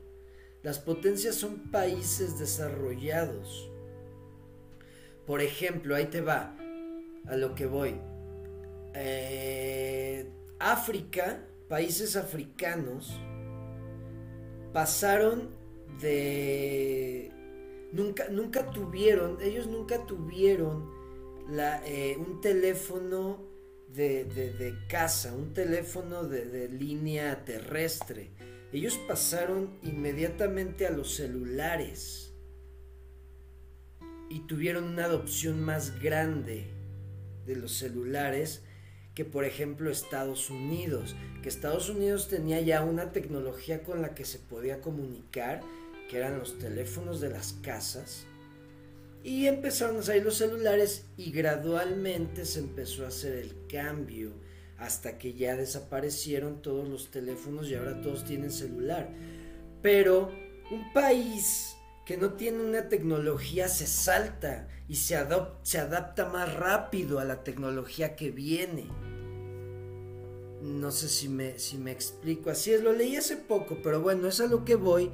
Las 0.61 0.77
potencias 0.77 1.33
son 1.33 1.71
países 1.71 2.37
desarrollados. 2.37 3.71
Por 5.25 5.41
ejemplo, 5.41 5.95
ahí 5.95 6.05
te 6.05 6.21
va 6.21 6.55
a 7.25 7.37
lo 7.37 7.55
que 7.55 7.65
voy. 7.65 7.95
Eh, 8.93 10.29
África, 10.59 11.43
países 11.67 12.15
africanos, 12.15 13.19
pasaron 14.73 15.60
de... 15.99 17.31
Nunca, 17.91 18.29
nunca 18.29 18.71
tuvieron, 18.71 19.41
ellos 19.41 19.67
nunca 19.67 20.05
tuvieron 20.05 20.89
la, 21.49 21.85
eh, 21.85 22.15
un 22.17 22.39
teléfono 22.39 23.43
de, 23.89 24.23
de, 24.23 24.73
casa, 24.87 25.33
un 25.35 25.53
teléfono 25.53 26.23
de, 26.23 26.45
de 26.45 26.69
línea 26.69 27.43
terrestre. 27.43 28.31
Ellos 28.71 28.97
pasaron 29.07 29.77
inmediatamente 29.83 30.87
a 30.87 30.91
los 30.91 31.15
celulares 31.15 32.33
y 34.29 34.39
tuvieron 34.47 34.85
una 34.85 35.05
adopción 35.05 35.61
más 35.61 35.99
grande 35.99 36.67
de 37.45 37.57
los 37.57 37.73
celulares 37.73 38.63
que 39.13 39.25
por 39.25 39.43
ejemplo 39.43 39.91
Estados 39.91 40.49
Unidos, 40.49 41.15
que 41.43 41.49
Estados 41.49 41.89
Unidos 41.89 42.29
tenía 42.29 42.61
ya 42.61 42.83
una 42.83 43.11
tecnología 43.11 43.83
con 43.83 44.01
la 44.01 44.15
que 44.15 44.23
se 44.23 44.39
podía 44.39 44.79
comunicar 44.79 45.61
que 46.11 46.17
eran 46.17 46.37
los 46.37 46.59
teléfonos 46.59 47.21
de 47.21 47.29
las 47.29 47.53
casas, 47.61 48.25
y 49.23 49.47
empezaron 49.47 49.97
a 49.97 50.01
salir 50.01 50.25
los 50.25 50.35
celulares 50.35 51.05
y 51.15 51.31
gradualmente 51.31 52.43
se 52.43 52.59
empezó 52.59 53.05
a 53.05 53.07
hacer 53.07 53.37
el 53.37 53.55
cambio 53.71 54.33
hasta 54.77 55.17
que 55.17 55.35
ya 55.35 55.55
desaparecieron 55.55 56.61
todos 56.61 56.89
los 56.89 57.11
teléfonos 57.11 57.69
y 57.69 57.75
ahora 57.75 58.01
todos 58.01 58.25
tienen 58.25 58.51
celular. 58.51 59.09
Pero 59.81 60.29
un 60.69 60.91
país 60.91 61.77
que 62.05 62.17
no 62.17 62.33
tiene 62.33 62.61
una 62.61 62.89
tecnología 62.89 63.69
se 63.69 63.87
salta 63.87 64.67
y 64.89 64.95
se, 64.95 65.15
adapta 65.15 66.25
más 66.25 66.53
rápido 66.53 67.19
a 67.19 67.25
la 67.25 67.45
tecnología 67.45 68.17
que 68.17 68.31
viene. 68.31 68.89
No 70.61 70.91
sé 70.91 71.07
si 71.07 71.29
me 71.29 71.91
explico. 71.91 72.49
Así 72.49 72.73
es, 72.73 72.83
lo 72.83 72.91
leí 72.91 73.15
hace 73.15 73.37
poco, 73.37 73.77
pero 73.81 74.01
bueno, 74.01 74.27
es 74.27 74.41
a 74.41 74.47
lo 74.47 74.65
que 74.65 74.75
voy 74.75 75.09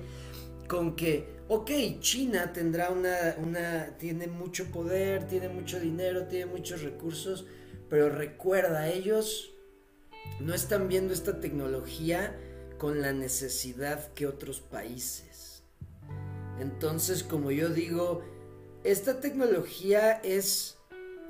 con 0.67 0.95
que, 0.95 1.27
ok, 1.47 1.71
China 1.99 2.53
tendrá 2.53 2.89
una, 2.89 3.35
una, 3.37 3.97
tiene 3.97 4.27
mucho 4.27 4.65
poder, 4.71 5.27
tiene 5.27 5.49
mucho 5.49 5.79
dinero, 5.79 6.27
tiene 6.27 6.45
muchos 6.45 6.81
recursos, 6.81 7.45
pero 7.89 8.09
recuerda, 8.09 8.89
ellos 8.89 9.53
no 10.39 10.53
están 10.53 10.87
viendo 10.87 11.13
esta 11.13 11.39
tecnología 11.39 12.37
con 12.77 13.01
la 13.01 13.13
necesidad 13.13 14.13
que 14.13 14.27
otros 14.27 14.59
países. 14.59 15.63
Entonces, 16.59 17.23
como 17.23 17.51
yo 17.51 17.69
digo, 17.69 18.23
esta 18.83 19.19
tecnología 19.19 20.13
es 20.23 20.77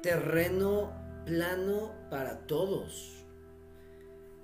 terreno 0.01 0.93
plano 1.25 1.93
para 2.09 2.47
todos. 2.47 3.25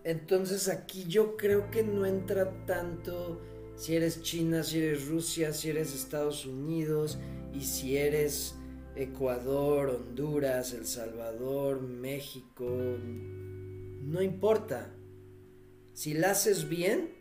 Entonces 0.03 0.67
aquí 0.67 1.05
yo 1.07 1.37
creo 1.37 1.71
que 1.71 1.83
no 1.83 2.05
entra 2.05 2.65
tanto 2.65 3.41
si 3.75 3.95
eres 3.95 4.21
China, 4.21 4.63
si 4.63 4.79
eres 4.79 5.07
Rusia, 5.07 5.53
si 5.53 5.69
eres 5.69 5.93
Estados 5.93 6.45
Unidos 6.45 7.17
y 7.53 7.61
si 7.61 7.97
eres 7.97 8.55
Ecuador, 8.95 9.89
Honduras, 9.89 10.73
El 10.73 10.85
Salvador, 10.85 11.81
México, 11.81 12.67
no 12.67 14.21
importa. 14.21 14.93
Si 15.93 16.13
la 16.13 16.31
haces 16.31 16.69
bien, 16.69 17.11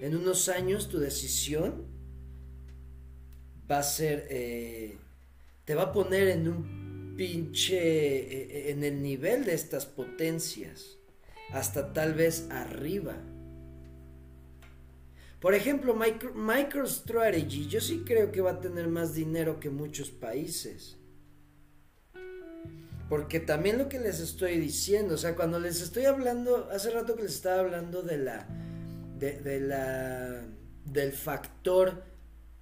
en 0.00 0.16
unos 0.16 0.48
años 0.48 0.88
tu 0.88 0.98
decisión 0.98 1.86
va 3.70 3.78
a 3.78 3.82
ser, 3.82 4.26
eh, 4.30 4.98
te 5.64 5.74
va 5.74 5.84
a 5.84 5.92
poner 5.92 6.28
en 6.28 6.48
un 6.48 7.14
pinche, 7.16 7.76
eh, 7.76 8.70
en 8.70 8.84
el 8.84 9.02
nivel 9.02 9.44
de 9.44 9.54
estas 9.54 9.86
potencias, 9.86 10.98
hasta 11.50 11.92
tal 11.92 12.14
vez 12.14 12.48
arriba. 12.50 13.16
Por 15.46 15.54
ejemplo, 15.54 15.94
MicroStrategy, 15.94 17.68
yo 17.68 17.80
sí 17.80 18.02
creo 18.04 18.32
que 18.32 18.40
va 18.40 18.50
a 18.50 18.60
tener 18.60 18.88
más 18.88 19.14
dinero 19.14 19.60
que 19.60 19.70
muchos 19.70 20.10
países. 20.10 20.96
Porque 23.08 23.38
también 23.38 23.78
lo 23.78 23.88
que 23.88 24.00
les 24.00 24.18
estoy 24.18 24.58
diciendo, 24.58 25.14
o 25.14 25.16
sea, 25.16 25.36
cuando 25.36 25.60
les 25.60 25.80
estoy 25.80 26.06
hablando, 26.06 26.68
hace 26.72 26.90
rato 26.90 27.14
que 27.14 27.22
les 27.22 27.34
estaba 27.36 27.60
hablando 27.60 28.02
de 28.02 28.18
la, 28.18 28.48
de, 29.20 29.60
la, 29.60 30.42
del 30.84 31.12
factor 31.12 32.02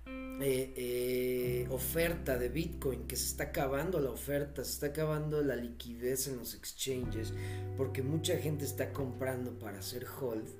eh, 0.07 0.75
eh, 0.77 1.67
oferta 1.71 2.37
de 2.37 2.51
Bitcoin, 2.51 3.07
que 3.07 3.17
se 3.17 3.29
está 3.29 3.45
acabando 3.45 3.99
la 3.99 4.11
oferta, 4.11 4.63
se 4.63 4.73
está 4.73 4.87
acabando 4.89 5.41
la 5.41 5.57
liquidez 5.57 6.29
en 6.29 6.37
los 6.37 6.55
exchanges, 6.55 7.33
porque 7.79 8.03
mucha 8.03 8.37
gente 8.37 8.67
está 8.67 8.93
comprando 8.93 9.59
para 9.59 9.79
hacer 9.79 10.05
hold. 10.21 10.51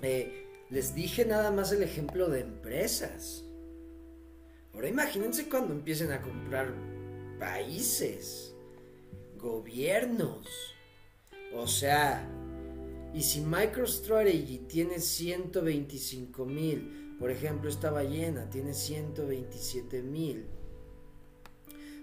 Eh, 0.00 0.45
les 0.70 0.94
dije 0.94 1.24
nada 1.24 1.50
más 1.50 1.72
el 1.72 1.82
ejemplo 1.82 2.28
de 2.28 2.40
empresas. 2.40 3.44
Ahora 4.74 4.88
imagínense 4.88 5.48
cuando 5.48 5.72
empiecen 5.72 6.12
a 6.12 6.20
comprar 6.20 6.74
países, 7.38 8.54
gobiernos. 9.38 10.46
O 11.54 11.66
sea, 11.66 12.28
y 13.14 13.22
si 13.22 13.40
MicroStrategy 13.40 14.58
tiene 14.68 14.98
125 14.98 16.44
mil, 16.44 17.16
por 17.18 17.30
ejemplo, 17.30 17.70
esta 17.70 17.90
ballena 17.90 18.50
tiene 18.50 18.74
127 18.74 20.02
mil, 20.02 20.46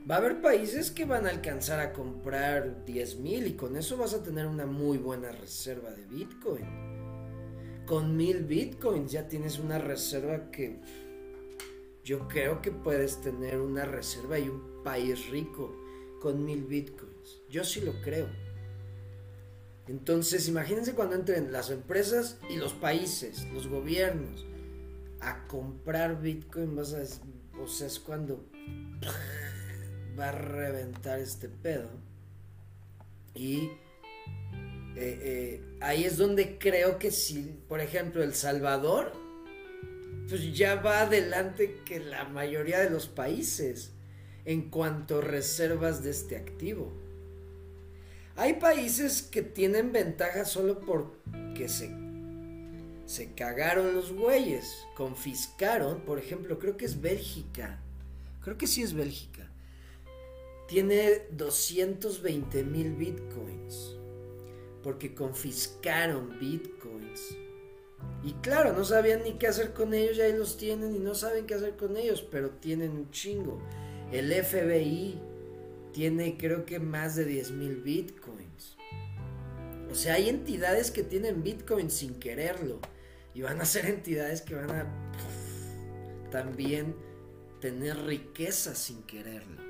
va 0.09 0.15
a 0.15 0.17
haber 0.17 0.41
países 0.41 0.89
que 0.89 1.05
van 1.05 1.27
a 1.27 1.29
alcanzar 1.29 1.79
a 1.79 1.93
comprar 1.93 2.85
10 2.85 3.19
mil 3.19 3.45
y 3.45 3.53
con 3.53 3.77
eso 3.77 3.97
vas 3.97 4.13
a 4.13 4.23
tener 4.23 4.47
una 4.47 4.65
muy 4.65 4.97
buena 4.97 5.31
reserva 5.31 5.91
de 5.91 6.05
Bitcoin. 6.05 6.92
Con 7.85 8.15
mil 8.15 8.43
bitcoins 8.43 9.11
ya 9.11 9.27
tienes 9.27 9.59
una 9.59 9.77
reserva 9.77 10.49
que 10.51 10.79
yo 12.03 12.27
creo 12.27 12.61
que 12.61 12.71
puedes 12.71 13.21
tener 13.21 13.59
una 13.59 13.85
reserva 13.85 14.39
y 14.39 14.49
un 14.49 14.83
país 14.83 15.29
rico 15.29 15.75
con 16.21 16.45
mil 16.45 16.63
bitcoins. 16.63 17.41
Yo 17.49 17.63
sí 17.63 17.81
lo 17.81 17.93
creo. 18.01 18.27
Entonces, 19.87 20.47
imagínense 20.47 20.93
cuando 20.93 21.15
entren 21.15 21.51
las 21.51 21.69
empresas 21.69 22.37
y 22.49 22.55
los 22.55 22.73
países, 22.73 23.45
los 23.51 23.67
gobiernos, 23.67 24.45
a 25.19 25.45
comprar 25.47 26.21
Bitcoin, 26.21 26.75
vas 26.75 26.93
a, 26.93 27.03
o 27.61 27.67
sea, 27.67 27.87
es 27.87 27.99
cuando 27.99 28.45
va 30.19 30.29
a 30.29 30.31
reventar 30.31 31.19
este 31.19 31.49
pedo. 31.49 31.89
Y 33.35 33.71
eh, 34.95 35.19
eh, 35.23 35.61
ahí 35.81 36.03
es 36.03 36.17
donde 36.17 36.57
creo 36.59 36.99
que 36.99 37.11
si, 37.11 37.59
por 37.67 37.79
ejemplo, 37.79 38.23
El 38.23 38.35
Salvador, 38.35 39.11
pues 40.29 40.55
ya 40.55 40.75
va 40.75 41.01
adelante 41.01 41.79
que 41.85 41.99
la 41.99 42.25
mayoría 42.25 42.79
de 42.79 42.89
los 42.89 43.07
países 43.07 43.91
en 44.45 44.69
cuanto 44.69 45.17
a 45.17 45.21
reservas 45.21 46.03
de 46.03 46.11
este 46.11 46.37
activo. 46.37 46.91
Hay 48.35 48.53
países 48.53 49.21
que 49.21 49.41
tienen 49.41 49.91
ventaja 49.91 50.45
solo 50.45 50.79
porque 50.79 51.69
se, 51.69 51.91
se 53.05 53.33
cagaron 53.33 53.95
los 53.95 54.11
güeyes, 54.11 54.85
confiscaron, 54.95 56.01
por 56.01 56.19
ejemplo, 56.19 56.59
creo 56.59 56.77
que 56.77 56.85
es 56.85 57.01
Bélgica, 57.01 57.79
creo 58.43 58.57
que 58.57 58.67
sí 58.67 58.81
es 58.81 58.93
Bélgica, 58.93 59.49
tiene 60.67 61.21
220 61.31 62.63
mil 62.63 62.93
bitcoins 62.93 63.97
porque 64.83 65.15
confiscaron 65.15 66.37
bitcoins. 66.39 67.37
Y 68.23 68.33
claro, 68.33 68.73
no 68.73 68.83
sabían 68.83 69.23
ni 69.23 69.33
qué 69.33 69.47
hacer 69.47 69.73
con 69.73 69.93
ellos, 69.93 70.17
ya 70.17 70.25
ahí 70.25 70.33
los 70.33 70.57
tienen 70.57 70.95
y 70.95 70.99
no 70.99 71.15
saben 71.15 71.45
qué 71.45 71.55
hacer 71.55 71.75
con 71.75 71.97
ellos, 71.97 72.21
pero 72.21 72.51
tienen 72.51 72.91
un 72.91 73.09
chingo. 73.11 73.61
El 74.11 74.31
FBI 74.31 75.19
tiene 75.93 76.37
creo 76.37 76.65
que 76.65 76.79
más 76.79 77.15
de 77.15 77.25
10 77.25 77.51
mil 77.51 77.77
bitcoins. 77.77 78.77
O 79.91 79.95
sea, 79.95 80.15
hay 80.15 80.29
entidades 80.29 80.91
que 80.91 81.03
tienen 81.03 81.43
bitcoins 81.43 81.93
sin 81.93 82.15
quererlo. 82.15 82.79
Y 83.33 83.41
van 83.41 83.61
a 83.61 83.65
ser 83.65 83.85
entidades 83.85 84.41
que 84.41 84.55
van 84.55 84.71
a 84.71 84.85
también 86.29 86.95
tener 87.59 87.97
riqueza 88.05 88.75
sin 88.75 89.03
quererlo. 89.03 89.61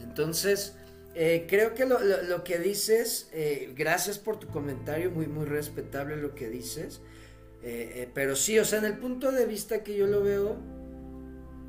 Entonces, 0.00 0.76
eh, 1.14 1.46
creo 1.48 1.74
que 1.74 1.86
lo, 1.86 2.44
que 2.44 2.58
dices, 2.58 3.28
eh, 3.32 3.72
gracias 3.76 4.18
por 4.18 4.38
tu 4.38 4.46
comentario, 4.46 5.10
muy, 5.10 5.26
muy 5.26 5.44
respetable 5.44 6.16
lo 6.16 6.34
que 6.34 6.48
dices. 6.48 7.00
Eh, 7.62 8.08
pero 8.14 8.36
sí, 8.36 8.58
o 8.58 8.64
sea, 8.64 8.78
en 8.78 8.86
el 8.86 8.98
punto 8.98 9.32
de 9.32 9.44
vista 9.44 9.82
que 9.82 9.96
yo 9.96 10.06
lo 10.06 10.22
veo, 10.22 10.56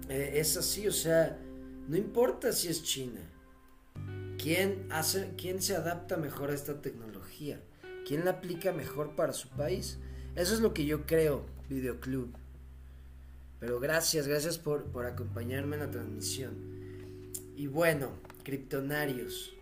es 0.10 0.58
así, 0.58 0.88
o 0.88 0.92
sea, 0.92 1.40
no 1.88 1.96
importa 1.96 2.52
si 2.52 2.68
es 2.68 2.84
China. 2.84 3.22
¿Quién, 4.38 4.88
hace, 4.90 5.32
¿Quién 5.38 5.62
se 5.62 5.76
adapta 5.76 6.18
mejor 6.18 6.52
a 6.52 6.54
esta 6.54 6.82
tecnología? 6.82 7.62
¿Quién 8.06 8.26
la 8.26 8.32
aplica 8.32 8.74
mejor 8.74 9.16
para 9.16 9.32
su 9.34 9.48
país? 9.50 10.00
Eso 10.36 10.54
es 10.54 10.60
lo 10.60 10.74
que 10.74 10.86
yo 10.86 11.06
creo, 11.06 11.46
Videoclub. 11.70 12.34
Pero 13.60 13.80
gracias, 13.80 14.28
gracias 14.28 14.58
por, 14.58 14.86
por 14.86 15.06
acompañarme 15.06 15.76
en 15.76 15.84
la 15.84 15.92
transmisión. 15.92 16.56
Y 17.56 17.68
bueno, 17.68 18.10
Kryptonarios. 18.44 19.54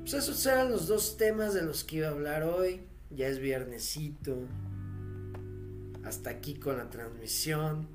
Pues 0.00 0.14
esos 0.14 0.44
eran 0.46 0.70
los 0.70 0.88
dos 0.88 1.16
temas 1.16 1.54
de 1.54 1.62
los 1.62 1.84
que 1.84 1.96
iba 1.96 2.08
a 2.08 2.10
hablar 2.10 2.42
hoy. 2.42 2.80
Ya 3.10 3.28
es 3.28 3.38
viernesito. 3.38 4.36
Hasta 6.04 6.30
aquí 6.30 6.54
con 6.54 6.78
la 6.78 6.90
transmisión. 6.90 7.86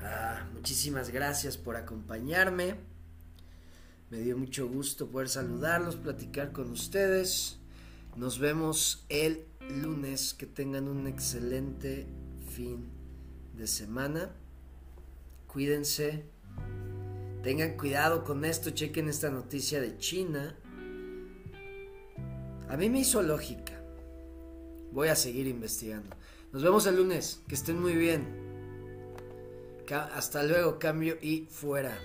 Ah, 0.00 0.48
muchísimas 0.54 1.10
gracias 1.10 1.56
por 1.56 1.76
acompañarme. 1.76 2.76
Me 4.10 4.18
dio 4.18 4.36
mucho 4.36 4.68
gusto 4.68 5.08
poder 5.08 5.28
saludarlos, 5.28 5.96
platicar 5.96 6.52
con 6.52 6.70
ustedes. 6.70 7.58
Nos 8.16 8.38
vemos 8.38 9.04
el 9.08 9.44
lunes. 9.82 10.34
Que 10.34 10.46
tengan 10.46 10.88
un 10.88 11.06
excelente 11.06 12.06
fin 12.54 12.88
de 13.56 13.66
semana. 13.66 14.30
Cuídense. 15.48 16.24
Tengan 17.42 17.76
cuidado 17.76 18.22
con 18.22 18.44
esto. 18.44 18.70
Chequen 18.70 19.08
esta 19.08 19.30
noticia 19.30 19.80
de 19.80 19.98
China. 19.98 20.56
A 22.68 22.76
mí 22.76 22.88
me 22.88 23.00
hizo 23.00 23.22
lógica. 23.22 23.72
Voy 24.92 25.08
a 25.08 25.16
seguir 25.16 25.48
investigando. 25.48 26.14
Nos 26.52 26.62
vemos 26.62 26.86
el 26.86 26.96
lunes. 26.96 27.42
Que 27.48 27.56
estén 27.56 27.80
muy 27.80 27.94
bien. 27.94 28.46
Hasta 30.14 30.42
luego. 30.44 30.78
Cambio 30.78 31.18
y 31.20 31.48
fuera. 31.50 31.98